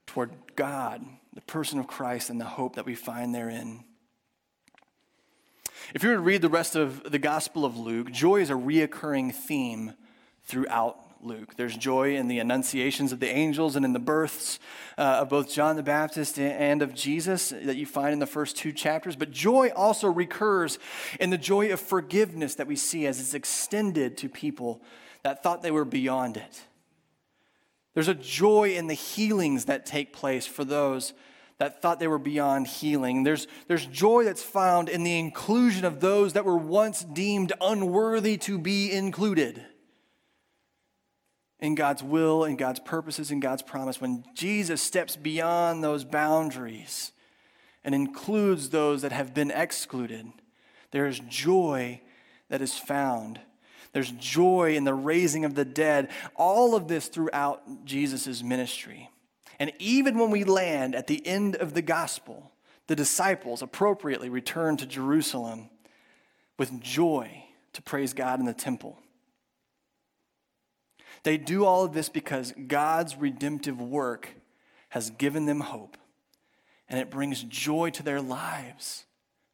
toward 0.06 0.32
God, 0.56 1.06
the 1.34 1.42
person 1.42 1.80
of 1.80 1.88
Christ, 1.88 2.30
and 2.30 2.40
the 2.40 2.46
hope 2.46 2.76
that 2.76 2.86
we 2.86 2.96
find 2.96 3.34
therein. 3.34 3.84
If 5.94 6.04
you 6.04 6.10
were 6.10 6.16
to 6.16 6.22
read 6.22 6.42
the 6.42 6.50
rest 6.50 6.76
of 6.76 7.10
the 7.10 7.20
Gospel 7.20 7.64
of 7.64 7.78
Luke, 7.78 8.12
joy 8.12 8.42
is 8.42 8.50
a 8.50 8.54
reoccurring 8.54 9.34
theme 9.34 9.94
throughout 10.46 10.98
Luke. 11.22 11.56
There's 11.56 11.76
joy 11.76 12.16
in 12.16 12.28
the 12.28 12.40
annunciations 12.40 13.12
of 13.12 13.20
the 13.20 13.30
angels 13.30 13.76
and 13.76 13.86
in 13.86 13.94
the 13.94 14.00
births 14.00 14.60
uh, 14.98 15.20
of 15.22 15.30
both 15.30 15.52
John 15.52 15.76
the 15.76 15.84
Baptist 15.84 16.40
and 16.40 16.82
of 16.82 16.94
Jesus 16.94 17.50
that 17.50 17.76
you 17.76 17.86
find 17.86 18.14
in 18.14 18.20
the 18.20 18.26
first 18.28 18.58
two 18.58 18.72
chapters. 18.72 19.16
But 19.16 19.32
joy 19.32 19.72
also 19.76 20.10
recurs 20.10 20.80
in 21.20 21.30
the 21.30 21.38
joy 21.38 21.72
of 21.72 21.80
forgiveness 21.80 22.56
that 22.56 22.68
we 22.68 22.76
see 22.76 23.08
as 23.08 23.20
it's 23.20 23.34
extended 23.34 24.18
to 24.18 24.30
people 24.30 24.82
that 25.24 25.44
thought 25.44 25.62
they 25.62 25.72
were 25.72 25.86
beyond 25.86 26.38
it. 26.38 26.62
There's 27.98 28.08
a 28.08 28.14
joy 28.14 28.76
in 28.76 28.86
the 28.86 28.94
healings 28.94 29.66
that 29.66 29.88
take 29.88 30.14
place 30.14 30.46
for 30.46 30.64
those 30.64 31.14
that 31.58 31.82
thought 31.82 32.00
they 32.00 32.08
were 32.08 32.20
beyond 32.20 32.68
healing. 32.68 33.24
There's, 33.24 33.48
there's 33.68 33.88
joy 33.88 34.24
that's 34.24 34.44
found 34.44 34.88
in 34.88 35.04
the 35.04 35.18
inclusion 35.18 35.84
of 35.84 36.00
those 36.00 36.34
that 36.34 36.46
were 36.46 36.60
once 36.60 37.04
deemed 37.04 37.54
unworthy 37.60 38.38
to 38.38 38.60
be 38.60 38.92
included 38.92 39.66
in 41.60 41.74
God's 41.74 42.04
will 42.04 42.44
and 42.44 42.56
God's 42.56 42.82
purposes 42.82 43.32
and 43.32 43.42
God's 43.42 43.64
promise. 43.64 44.00
When 44.00 44.24
Jesus 44.36 44.80
steps 44.80 45.16
beyond 45.16 45.84
those 45.84 46.04
boundaries 46.04 47.14
and 47.84 47.96
includes 47.96 48.70
those 48.70 49.02
that 49.02 49.12
have 49.12 49.34
been 49.34 49.50
excluded, 49.50 50.28
there 50.92 51.08
is 51.08 51.20
joy 51.22 52.02
that 52.50 52.62
is 52.62 52.78
found. 52.78 53.40
There's 53.98 54.12
joy 54.12 54.76
in 54.76 54.84
the 54.84 54.94
raising 54.94 55.44
of 55.44 55.56
the 55.56 55.66
dead. 55.66 56.12
All 56.36 56.76
of 56.76 56.88
this 56.88 57.08
throughout 57.08 57.84
Jesus' 57.84 58.44
ministry. 58.44 59.10
And 59.58 59.74
even 59.80 60.20
when 60.20 60.30
we 60.30 60.44
land 60.44 60.94
at 60.94 61.08
the 61.08 61.26
end 61.26 61.56
of 61.56 61.74
the 61.74 61.82
gospel, 61.82 62.52
the 62.86 62.96
disciples 62.96 63.64
appropriately 63.64 64.30
return 64.30 64.78
to 64.78 64.86
Jerusalem 64.86 65.72
with 66.60 66.80
joy 66.80 67.46
to 67.74 67.82
praise 67.82 68.14
God 68.14 68.40
in 68.40 68.46
the 68.46 68.54
temple. 68.54 69.00
They 71.24 71.40
do 71.40 71.66
all 71.66 71.84
of 71.84 71.94
this 71.94 72.08
because 72.08 72.54
God's 72.68 73.16
redemptive 73.16 73.82
work 73.82 74.30
has 74.90 75.10
given 75.10 75.48
them 75.48 75.62
hope, 75.62 75.98
and 76.88 77.00
it 77.00 77.10
brings 77.10 77.42
joy 77.42 77.90
to 77.90 78.04
their 78.04 78.22
lives, 78.22 79.06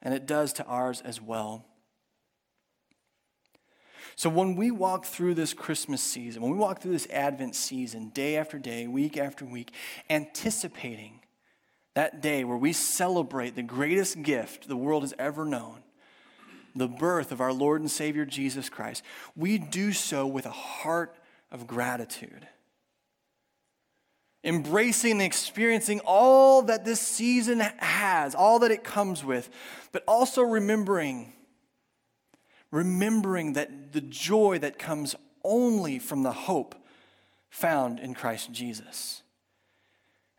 and 0.01 0.13
it 0.13 0.25
does 0.25 0.51
to 0.51 0.65
ours 0.65 0.99
as 0.99 1.21
well. 1.21 1.65
So, 4.15 4.29
when 4.29 4.55
we 4.55 4.71
walk 4.71 5.05
through 5.05 5.35
this 5.35 5.53
Christmas 5.53 6.01
season, 6.01 6.41
when 6.41 6.51
we 6.51 6.57
walk 6.57 6.81
through 6.81 6.91
this 6.91 7.07
Advent 7.09 7.55
season, 7.55 8.09
day 8.09 8.37
after 8.37 8.59
day, 8.59 8.87
week 8.87 9.17
after 9.17 9.45
week, 9.45 9.71
anticipating 10.09 11.19
that 11.95 12.21
day 12.21 12.43
where 12.43 12.57
we 12.57 12.73
celebrate 12.73 13.55
the 13.55 13.63
greatest 13.63 14.21
gift 14.21 14.67
the 14.67 14.77
world 14.77 15.03
has 15.03 15.13
ever 15.17 15.45
known, 15.45 15.83
the 16.75 16.87
birth 16.87 17.31
of 17.31 17.41
our 17.41 17.53
Lord 17.53 17.81
and 17.81 17.89
Savior 17.89 18.25
Jesus 18.25 18.69
Christ, 18.69 19.03
we 19.35 19.57
do 19.57 19.91
so 19.91 20.25
with 20.25 20.45
a 20.45 20.51
heart 20.51 21.15
of 21.51 21.67
gratitude. 21.67 22.47
Embracing 24.43 25.13
and 25.13 25.21
experiencing 25.21 26.01
all 26.05 26.63
that 26.63 26.83
this 26.83 26.99
season 26.99 27.59
has, 27.59 28.35
all 28.35 28.59
that 28.59 28.71
it 28.71 28.83
comes 28.83 29.23
with, 29.23 29.49
but 29.91 30.03
also 30.07 30.41
remembering 30.41 31.31
remembering 32.73 33.53
that 33.53 33.93
the 33.93 34.01
joy 34.01 34.57
that 34.57 34.79
comes 34.79 35.15
only 35.43 35.99
from 35.99 36.23
the 36.23 36.31
hope 36.31 36.73
found 37.49 37.99
in 37.99 38.15
Christ 38.15 38.51
Jesus. 38.51 39.21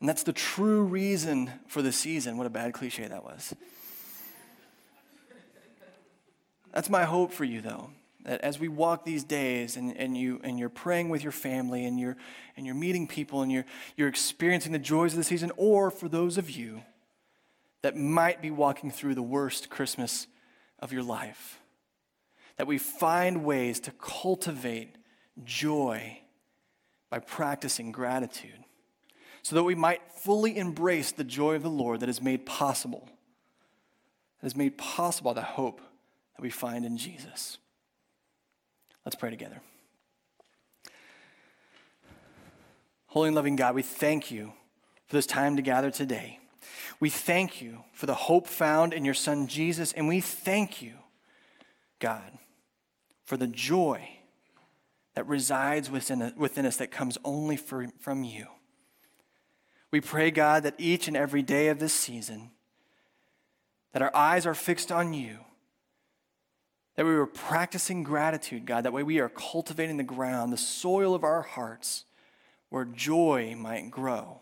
And 0.00 0.08
that's 0.08 0.24
the 0.24 0.32
true 0.32 0.82
reason 0.82 1.48
for 1.68 1.80
the 1.80 1.92
season. 1.92 2.36
What 2.36 2.48
a 2.48 2.50
bad 2.50 2.74
cliche 2.74 3.06
that 3.06 3.22
was. 3.22 3.54
That's 6.72 6.90
my 6.90 7.04
hope 7.04 7.32
for 7.32 7.44
you, 7.44 7.60
though. 7.60 7.90
That 8.24 8.40
as 8.40 8.58
we 8.58 8.66
walk 8.66 9.04
these 9.04 9.22
days 9.22 9.76
and, 9.76 9.96
and, 9.96 10.16
you, 10.16 10.40
and 10.42 10.58
you're 10.58 10.68
praying 10.68 11.10
with 11.10 11.22
your 11.22 11.30
family 11.30 11.84
and 11.84 12.00
you're, 12.00 12.16
and 12.56 12.66
you're 12.66 12.74
meeting 12.74 13.06
people 13.06 13.42
and 13.42 13.52
you're, 13.52 13.66
you're 13.96 14.08
experiencing 14.08 14.72
the 14.72 14.78
joys 14.80 15.12
of 15.12 15.18
the 15.18 15.24
season, 15.24 15.52
or 15.56 15.88
for 15.88 16.08
those 16.08 16.36
of 16.36 16.50
you 16.50 16.82
that 17.82 17.96
might 17.96 18.42
be 18.42 18.50
walking 18.50 18.90
through 18.90 19.14
the 19.14 19.22
worst 19.22 19.70
Christmas 19.70 20.26
of 20.80 20.92
your 20.92 21.04
life, 21.04 21.60
that 22.56 22.66
we 22.66 22.78
find 22.78 23.44
ways 23.44 23.80
to 23.80 23.90
cultivate 23.92 24.96
joy 25.44 26.20
by 27.10 27.18
practicing 27.18 27.92
gratitude 27.92 28.64
so 29.42 29.54
that 29.56 29.64
we 29.64 29.74
might 29.74 30.00
fully 30.10 30.56
embrace 30.56 31.12
the 31.12 31.24
joy 31.24 31.54
of 31.54 31.62
the 31.62 31.70
Lord 31.70 32.00
that 32.00 32.08
is 32.08 32.22
made 32.22 32.46
possible, 32.46 33.08
that 34.40 34.46
is 34.46 34.56
made 34.56 34.78
possible 34.78 35.34
by 35.34 35.40
the 35.40 35.46
hope 35.46 35.80
that 36.36 36.42
we 36.42 36.50
find 36.50 36.84
in 36.84 36.96
Jesus. 36.96 37.58
Let's 39.04 39.16
pray 39.16 39.30
together. 39.30 39.60
Holy 43.08 43.28
and 43.28 43.36
loving 43.36 43.54
God, 43.54 43.74
we 43.74 43.82
thank 43.82 44.30
you 44.30 44.52
for 45.06 45.16
this 45.16 45.26
time 45.26 45.56
to 45.56 45.62
gather 45.62 45.90
today. 45.90 46.40
We 46.98 47.10
thank 47.10 47.60
you 47.60 47.84
for 47.92 48.06
the 48.06 48.14
hope 48.14 48.46
found 48.46 48.92
in 48.92 49.04
your 49.04 49.14
Son 49.14 49.46
Jesus, 49.46 49.92
and 49.92 50.08
we 50.08 50.20
thank 50.20 50.80
you, 50.80 50.94
God, 51.98 52.38
for 53.24 53.37
the 53.37 53.46
joy 53.46 54.09
that 55.14 55.26
resides 55.26 55.90
within, 55.90 56.33
within 56.37 56.66
us 56.66 56.76
that 56.76 56.90
comes 56.90 57.18
only 57.24 57.57
for, 57.57 57.87
from 57.98 58.24
you. 58.24 58.46
We 59.90 60.00
pray, 60.00 60.30
God, 60.30 60.64
that 60.64 60.74
each 60.78 61.07
and 61.07 61.16
every 61.16 61.42
day 61.42 61.68
of 61.68 61.78
this 61.78 61.94
season, 61.94 62.50
that 63.92 64.02
our 64.02 64.14
eyes 64.14 64.44
are 64.44 64.54
fixed 64.54 64.90
on 64.90 65.14
you, 65.14 65.38
that 66.96 67.07
we 67.07 67.12
are 67.12 67.26
practicing 67.26 68.02
gratitude, 68.02 68.66
God, 68.66 68.85
that 68.85 68.92
way 68.92 69.02
we 69.02 69.20
are 69.20 69.28
cultivating 69.28 69.96
the 69.96 70.02
ground, 70.02 70.52
the 70.52 70.57
soil 70.57 71.14
of 71.14 71.24
our 71.24 71.42
hearts, 71.42 72.04
where 72.70 72.85
joy 72.85 73.54
might 73.57 73.90
grow. 73.90 74.40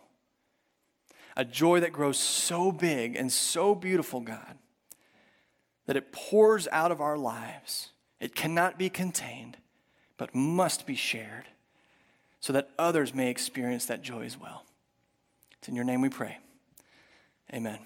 A 1.37 1.45
joy 1.45 1.81
that 1.81 1.93
grows 1.93 2.19
so 2.19 2.73
big 2.73 3.17
and 3.17 3.33
so 3.33 3.75
beautiful, 3.75 4.21
God, 4.21 4.59
that 5.87 5.97
it 5.97 6.13
pours 6.13 6.69
out 6.71 6.93
of 6.93 7.01
our 7.01 7.17
lives 7.17 7.91
it 8.21 8.37
cannot 8.37 8.79
be 8.79 8.89
contained, 8.89 9.57
but 10.17 10.33
must 10.33 10.87
be 10.87 10.95
shared 10.95 11.47
so 12.39 12.53
that 12.53 12.71
others 12.79 13.13
may 13.13 13.29
experience 13.29 13.87
that 13.87 14.01
joy 14.01 14.23
as 14.23 14.39
well. 14.39 14.65
It's 15.59 15.69
in 15.69 15.75
your 15.75 15.85
name 15.85 16.01
we 16.01 16.09
pray. 16.09 16.39
Amen. 17.53 17.81